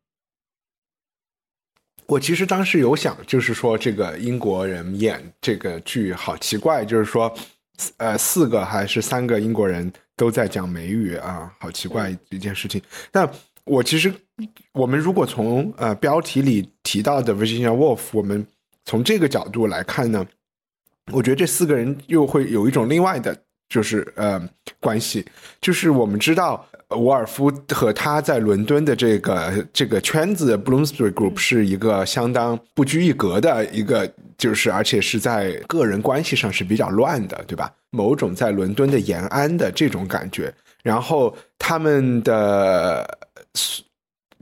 [2.07, 7.33] 我其实当时有想，就是说这个英国人演这个剧好奇怪，就是说，
[7.99, 12.83] 呃，四个还是三个英国人都在讲美语啊，好奇怪一件事情。
[13.13, 13.31] 但
[13.65, 14.13] 我其实，
[14.73, 18.45] 我们如果从呃标题里提到的 Virginia Woolf，我们
[18.85, 20.27] 从这个角度来看呢？
[21.13, 24.39] 我觉得这四个人又会有一种另外的，就是呃
[24.81, 25.25] 关系，
[25.63, 37.73] 就是我们知道沃尔夫和他在伦敦的这个这个圈子，Bloomsbury Group 是一个相当不拘一格的一个，就是而且是在个人关系上是比较乱的，对吧？
[37.91, 40.53] 某种在伦敦的延安的这种感觉，
[40.83, 43.19] 然后他们的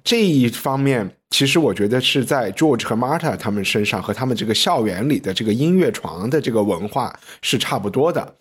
[0.02, 1.08] 这一方面。
[1.30, 8.34] 其实我觉得是在 George 和 Marta 他们身上和他们这个校园里的这个音乐床的这个文化是差不多的。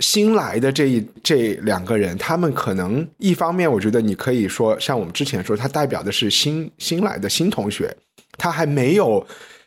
[0.00, 7.94] 新来的这一这两个人，他们可能一方面，我觉得你可以说像我们之前说，他代表的是新新来的新同学，
[8.36, 9.24] 他还没有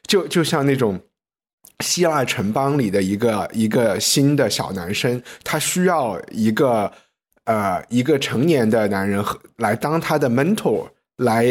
[0.07, 0.99] 就就像那种
[1.80, 6.91] 希腊城邦里的一个一个新的小男生，他需要一个
[7.45, 11.45] 呃一个成年的男人和来当他的 mentor，来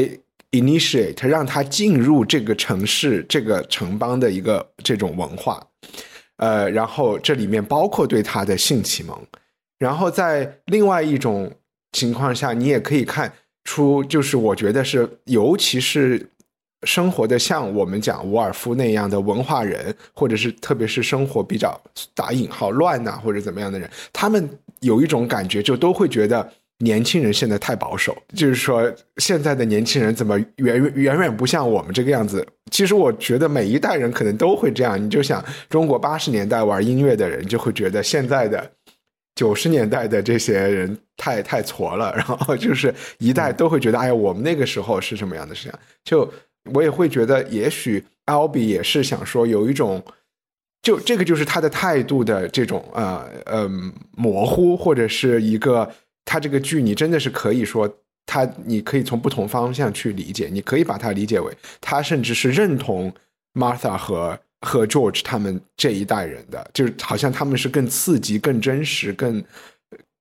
[0.51, 5.61] initiate 让他进入这个城市这个城邦的一个这种文化，
[6.37, 9.19] 呃，然后这里面包括对他的性启蒙，
[9.79, 11.53] 然后在另外一种
[11.93, 13.33] 情况下，你也可以看
[13.65, 16.31] 出，就是我觉得是，尤其是。
[16.87, 21.81] 生活的像我们讲伍尔夫那样的文化人，或者是特别是生活比较
[22.15, 24.47] 打引号乱呐，或者怎么样的人，他们
[24.81, 26.47] 有一种感觉，就都会觉得
[26.79, 32.47] 年轻人现在太保守，就是说现在的年轻人怎么远远远不像我们这个样子。
[32.71, 35.03] 其实我觉得每一代人可能都会这样。
[35.03, 38.71] 你就想中国八十年代玩音乐的人，就会觉得现在的
[39.35, 45.73] 九十年代的这些人太太挫了， 然后就是一代都会觉得，哎呀，我们那个时候是什么样的事情？
[46.05, 46.33] 就。
[46.73, 50.03] 我也会觉得，也许 Al B 也是想说，有一种，
[50.81, 53.71] 就这个就是他的态度的这种呃呃
[54.17, 55.93] 模糊，或者是一个
[56.25, 57.89] 他这个剧，你真的是可以说
[58.27, 63.13] 他，你可以从不同方向去理解，你可以把它理解为他甚至是认同
[63.55, 69.45] Martha 和和 George 他们这一代人的，就是好像他们是更刺激、更真实、更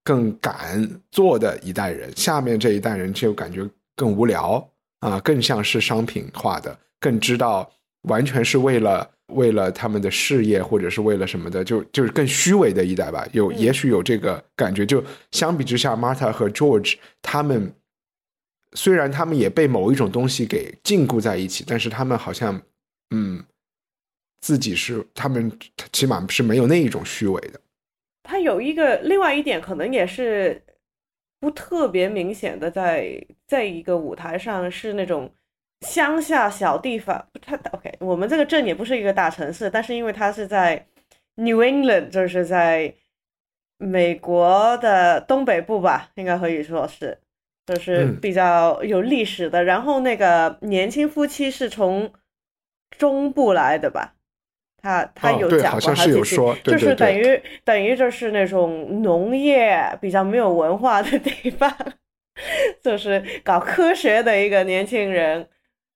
[0.04, 4.68] 更敢做的一代人，下面这一代人就感觉更无聊。
[5.00, 7.70] 啊，更像是商品化的，更知道
[8.04, 13.28] 完全是为了为了他们的事业或者是为了什么的，就就是更虚伪的一代吧。
[13.34, 14.86] 有也许有这个感觉。
[14.86, 17.74] 就相比之下，Martha 和 George 他们
[18.74, 22.62] 虽然他们也被某一种东西给禁锢在一起，但是他们好像
[23.12, 23.44] 嗯，
[24.42, 25.52] 自己是他们
[25.92, 27.60] 起码是没有那一种虚伪的。
[28.24, 30.62] 他有一个另外一点，可能也是。
[31.40, 35.30] 不特别明显的，在在一个舞台上是那种
[35.84, 40.88] 乡下小地方，它 OK，我们这个镇也不是一个大城市，但是因为它是在
[41.36, 42.94] New England，就是在
[43.78, 47.20] 美国的东北部吧，应该可以说是，
[47.68, 49.64] 就是比较有历史的。
[49.64, 52.12] 然后那个年轻夫妻是从
[52.98, 54.16] 中部来的吧。
[54.82, 61.74] 他他有讲过，他就是就是等于等于就是那种农业比较没有文化的地方，
[62.84, 65.48] 就是搞科学的一个年轻人，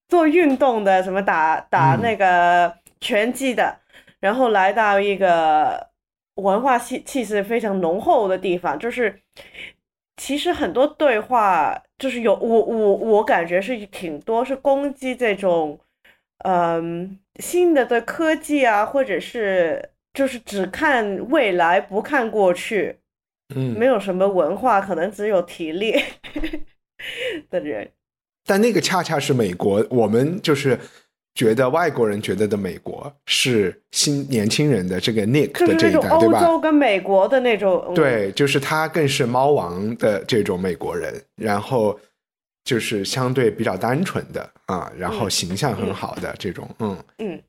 [0.08, 3.80] 做运动的，什么打打那个拳击的，
[4.20, 5.90] 然后来到一个
[6.36, 9.22] 文化气气势非常浓厚的地方，就是
[10.18, 15.80] 其实很多对话就是有我我我感觉是挺多是攻击这种。
[16.46, 23.00] 嗯，新的的科技啊，或者是就是只看未来不看过去，
[23.56, 26.00] 嗯，没有什么文化，可能只有体力
[27.50, 27.92] 的人。
[28.48, 30.80] 但那个恰恰是美国，我们就是
[31.36, 36.40] 觉得外国人觉得的美国是新年轻人的这个 Nick 的这一代，对吧？
[36.40, 42.00] 欧洲跟美国的那种，对，就是他更是猫王的这种美国人，然后。
[42.68, 47.42] 就是相对比较单纯的啊，然后形象很好的这种，嗯嗯，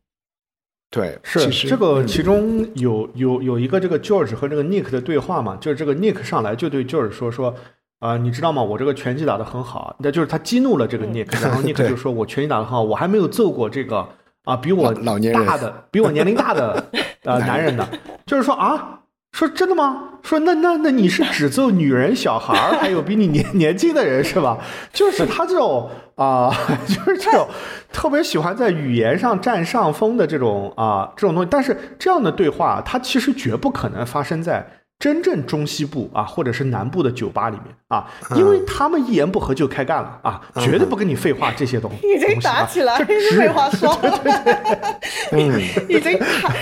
[0.93, 7.53] 对，是这个其中有有有一个这个 George 和这个 Nick 的对话嘛，就是这个 Nick 上来就对 George 说说
[8.01, 8.63] 啊，你知道吗？
[8.63, 14.09] 我这个拳击打得很好，那就是他激怒了这个 Nick，然后 Nick 就说我拳击打得很好，我还没有揍过这个
[14.45, 16.85] 啊比我老年大的比我年龄大的
[17.25, 17.89] 呃男人呢，
[18.27, 18.95] 就是说啊。
[19.31, 20.05] 说真的吗？
[20.23, 24.59] 说那那那你是只揍女人、小孩儿，还有比你年年轻的人是吧？
[24.91, 26.51] 就是他这种啊，
[26.89, 27.47] 就是这种
[27.93, 31.49] 特别喜欢在语言上占上风的这种啊这种东西。
[31.51, 34.67] 但是这样的对话，它其实绝不可能发生在
[34.99, 41.99] 真正中西部啊，或者是南部的酒吧里面啊，因为他们一言不合就开干了啊，绝对不跟你废话这些东西。
[42.13, 42.99] 已经打起来，
[43.37, 43.97] 废话说，
[45.33, 46.53] 嗯，已经打，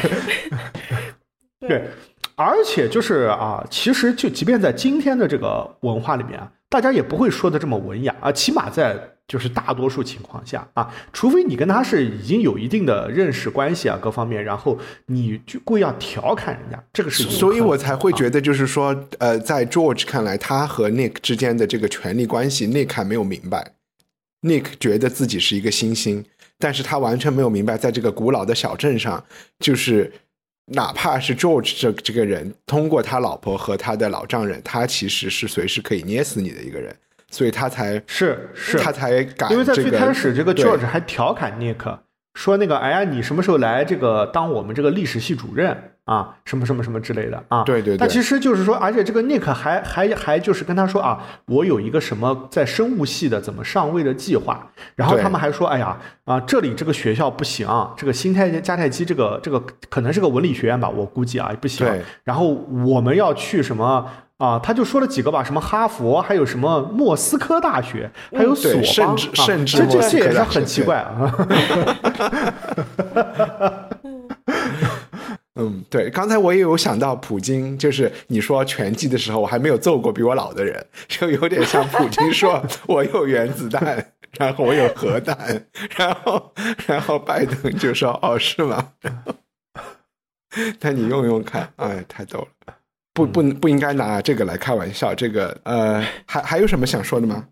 [1.67, 1.89] 对。
[2.39, 8.31] 而且就是啊，其实就即便在今天的这个文化里面啊，大家也不会说的这么文雅啊。
[8.31, 8.95] 起码在
[9.29, 17.25] 就是大多数情况下啊，除非你跟他是已经有一定的认识关系啊，各方面，然后你就故意要调侃人家，这个是。
[17.25, 23.73] 所以我才会觉得，就是说，呃，在 George 看来，他和 Nick 之间的这个权力关系，Nick 还没有明白。
[24.43, 26.25] Nick 觉得自己是一个新星，
[26.59, 29.25] 但是他完全没有明白，在这个古老的小镇上，
[29.59, 30.13] 就是。
[30.71, 36.93] 哪怕是 George 这这个人，通过他老婆和他的老丈人，他其实是随时可以捏死你的一个人，
[37.31, 39.51] 所以他才是是，他才敢。
[39.51, 41.99] 因为在最开始，这个 George 还调侃 Nick
[42.35, 46.37] 说那个，哎呀，你什么时候来这个当我们这个历史系主任啊？
[46.45, 47.65] 什么什么什么之类的啊？
[47.65, 47.97] 对对对。
[47.97, 54.71] 但其实就是说，而且这个 Nick 还还还就是跟他说啊，我有一个什么在生物系的怎么上位的计划。
[54.95, 57.67] 然后他们还说，哎呀啊，这里这个学校不行，
[57.97, 59.59] 这个新泰加泰基这个这个
[59.89, 61.87] 可能是个文理学院吧，我估计啊不行。
[62.23, 64.07] 然后我们要去什么？
[64.39, 68.83] 啊，他就说了几个吧，什么哈佛，还有什么莫斯科大学，还有索邦，
[69.17, 71.35] 甚至甚至这这些也是很奇怪啊。
[75.59, 85.65] 嗯，对，刚才我也有想到普京，就是你说拳击的时候，我还没有揍过比我老的人，就有点像普京说我有原子弹，然后我有核弹，
[85.97, 86.53] 然后
[86.87, 88.93] 然后拜登就说哦是吗？
[90.81, 92.49] 那你用用看，哎，太逗了。
[93.17, 95.15] 不不不应该拿这个来开玩笑。
[95.15, 97.49] 这个呃，还还有什么想说的吗？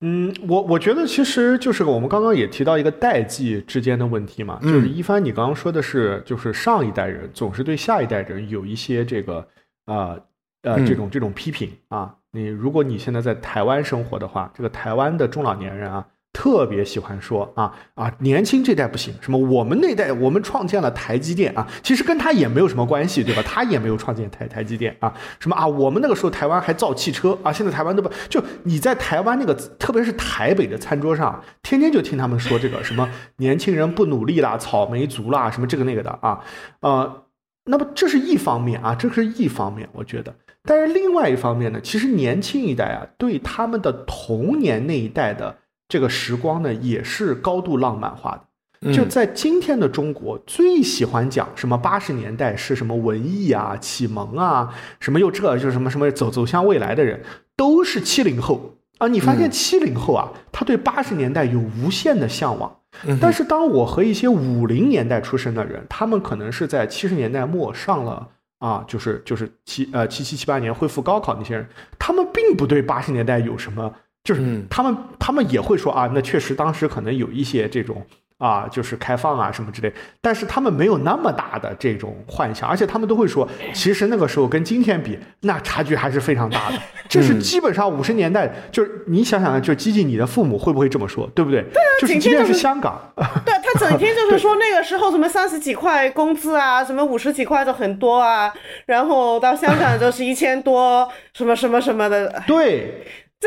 [0.00, 9.46] 嗯，我我觉得其实就是我们刚刚也提到一个代际之间的问题嘛，就是一帆，你刚刚说的是，就是上一代人总是对下一代人有一些这个
[9.84, 10.16] 啊
[10.62, 12.16] 呃这种这种批评啊。
[12.32, 16.06] 你如果你现在在台湾生活的话，这个台湾的中老年人啊。
[16.34, 23.42] 特别喜欢说啊啊，年轻这代不行，什么我们那代我们创建了台积电啊，其实跟他也没有什么关系，对吧？
[23.46, 36.40] 他也没有创建台台积电啊，什么啊，我们那个时候台湾还造汽车啊，现在台湾都不就你在台湾那个，特别是台北的餐桌上，天天就听他们说这个什么年轻人不努力啦，草莓族啦，什么这个那个的啊，
[36.80, 37.22] 呃，
[37.66, 45.58] 那么这是一方面啊，这是一方面，我觉得，但是另外一方面呢，其实年轻一代啊，对他们的童年那一代的。
[45.88, 48.44] 这个时光呢，也是高度浪漫化的。
[48.92, 57.22] 就在今天的中国，最喜欢讲什么八十年代是什么文艺啊、启蒙啊，什么又这就是什么什么走走向未来的人，
[57.56, 59.08] 都是七零后啊。
[59.08, 62.80] 你发现七零后啊，他对八十年代有无限的向往。
[63.18, 68.28] 但是当我和一些五零年代出生的人，他们可能是在七十年代末上了
[68.58, 71.66] 啊，就是就是七呃七七七八年恢复高考那些人，
[71.98, 73.94] 他们并不对八十年代有什么。
[74.24, 78.04] 就是他们，他们也会说啊，那确实当时可能有一些这种
[78.38, 86.78] 啊，就是开放啊什么之类，但是他们没有那么大的这种幻想，而且他们都会说，其实那个时候跟今天比，那差距还是非常大的。
[87.06, 91.60] 这是基本上五十年代，就是你想想，就基进你的父母会不会这么说，对不对？
[91.60, 92.98] 对啊，就是即便是香港，
[93.44, 98.52] 对他整天就是说那个时候什么三十几块工资啊，什么五十几块的很多啊，
[98.86, 103.04] 然后到香港就是一千多，什么什么什么的，对。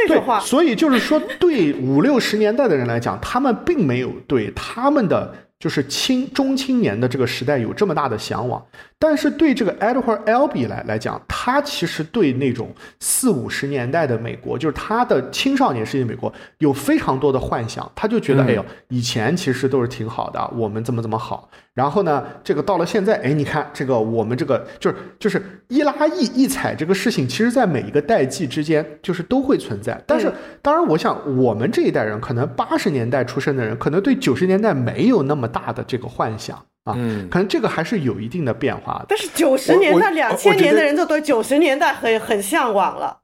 [0.08, 8.64] 对，所以就是说，对五六十年代的人来讲，他们并没有对他们的就是青中青年的这个时代有这么大的向往。
[9.00, 17.90] 但是对这个 Edward Albee 来来讲，他其实对那种四五十年代的美国，就是他的青少年时期美国，有非常多的幻想。
[17.96, 21.48] 他就觉得，哎呦，以前其实都是挺好的，我们怎么怎么好。
[21.76, 30.02] 然后呢，这个到了现在，哎，你看这个我们这个就是就是一拉一一踩这个事情，其实在每一个代际之间就是都会存在。
[30.08, 30.34] 但是
[30.64, 36.66] 当然，我想我们这一代人，可能八十年代出生的人，可能对九十年代没有那么大的这个幻想。
[36.88, 39.06] 啊，嗯，可能这个还是有一定的变化的。
[39.10, 43.20] 但是九十年代、两千年的人就对九十年代很很向往了，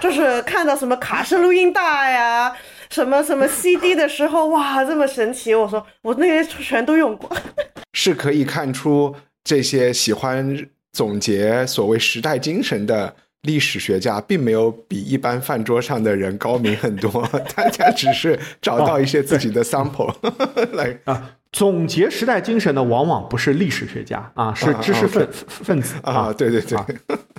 [0.00, 2.56] 就是看到什么卡式录音带呀、
[2.88, 5.54] 什么什么 CD 的时候，哇，这么神奇！
[5.54, 7.30] 我说我那些全都用过。
[7.92, 13.16] 是可以看出这些喜欢总结所谓时代精神的
[13.48, 17.26] 历史学家，并没有比一般饭桌上的人高明很多，
[17.56, 20.14] 大家只是找到一些自己的 sample
[20.76, 21.30] 来啊。
[21.50, 26.30] 总结时代精神的往往不是历史学家啊，是知识分分子啊。
[26.30, 26.78] 对对对，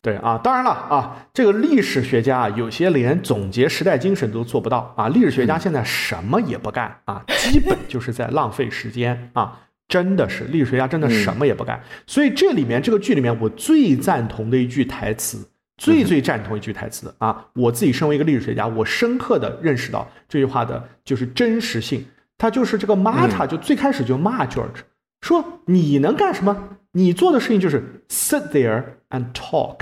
[0.01, 5.07] 对啊，当然了啊，这个历史学家啊，有些连总结时代精神都做不到啊。
[5.09, 11.79] 历史学家现在什么也不干啊， 基本就是在浪费时间啊，真的是历史学家真的什么也不干。
[12.07, 15.47] 所以这里面这个剧里面，我最赞同的一句台词，
[15.79, 22.05] 最最赞同一句台词啊，我自己身为一个历史学家，我深刻的认识到这句话的就是真实性。
[22.37, 24.83] 他就是这个 Marta，就最开始就骂 George，
[25.21, 26.77] 说你能干什么？
[26.91, 29.79] 你做的事情就是 sit there and talk，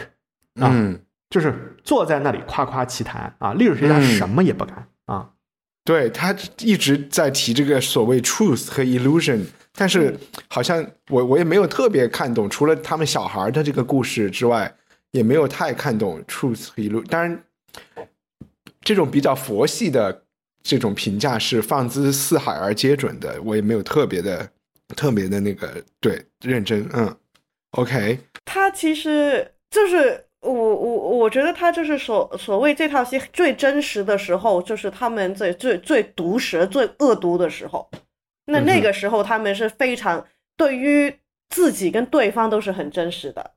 [0.56, 0.96] 啊，
[1.30, 3.54] 就是坐在那里夸夸其谈啊。
[3.54, 5.30] 历史学家什么也不干啊。
[5.84, 9.42] 对他一直在提这个所谓 truth 和 illusion，
[9.74, 10.18] 但是
[10.50, 14.76] 好像我我也没有特别看懂，除了他们小孩的这个故事之外，
[15.12, 17.08] 也没有太看懂 truth 和 illusion。
[17.08, 17.44] 当然，
[18.82, 20.24] 这种比较佛系的。
[20.64, 24.46] 这种评价是放之四海而皆准的，我也没有特别的、
[24.98, 26.86] 特别的那个对认真。
[26.92, 27.18] 嗯
[27.72, 37.90] ，OK，他其实就是我我我觉得他就是所所谓这套戏最真实的时候，就是他们最最最毒舌、最恶毒的时候，
[38.48, 40.28] 那那个时候他们是非常
[40.58, 41.16] 对于
[41.48, 43.52] 自己跟对方都是很真实的，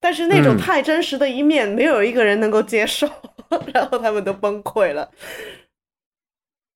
[0.00, 3.06] 但是那种太真实的一面，没有一个人能够接受，
[3.74, 5.08] 然后他们都崩溃了。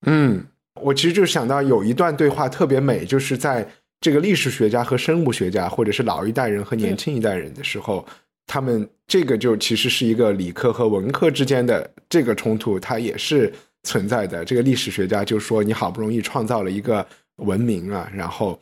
[0.07, 0.45] 嗯，
[0.81, 3.67] 我其实就想到有一段对话特别美，就是在
[4.01, 8.07] 这个历史学家和生物学家，或者是老一代人和年轻一代人的时候，
[8.47, 13.51] 他们这个就其实是一个理科和文科之间的这个冲突，它也是
[13.85, 14.45] 存在的。
[14.45, 17.07] 这个历史学家就说：“你好不容易创造了一个
[17.37, 18.61] 文明啊，然后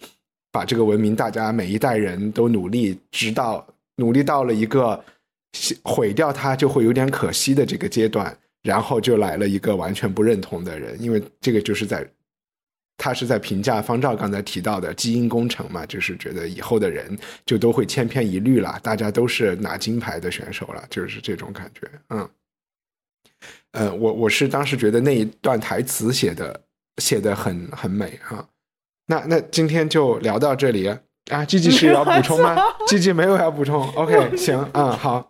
[0.52, 3.66] 把这个文明，大家每一代人都努力，直到
[3.97, 5.05] 努力到了一个
[5.82, 12.09] 毁掉他就会有点可惜的这个阶段。”然后就来了一个完全不认同的人，因为这个就是在
[12.97, 21.90] 他是在评价方照刚才提到的基因工程嘛，就是觉得以后的人就都会千篇一律了，大家都是拿金牌的选手了，就是这种感觉。
[22.10, 22.31] 嗯，
[23.73, 26.62] 呃，我我是当时觉得那一段台词写的
[26.98, 28.48] 写的很很美哈。
[29.06, 30.89] 那那今天就聊到这里
[31.47, 35.28] ，G G 是要补充吗？G G 没有要补充，OK，行，嗯，好。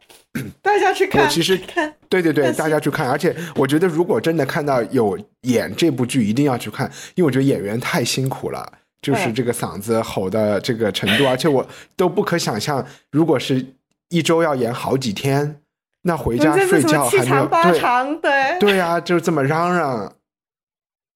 [0.62, 3.06] 大家去看，我其实看，对对对，大家去看。
[3.10, 8.66] 而且我觉得，如果真的看到有演这部剧，一定要去看，因为我觉得演员太辛苦了，
[9.02, 11.66] 就是这个嗓子吼的这个程度，而且我
[11.96, 13.62] 都不可想象，如果是
[14.08, 15.60] 一周要演好几天，
[16.04, 17.46] 那回家睡觉还没有
[18.22, 20.10] 对对呀，就这么嚷嚷。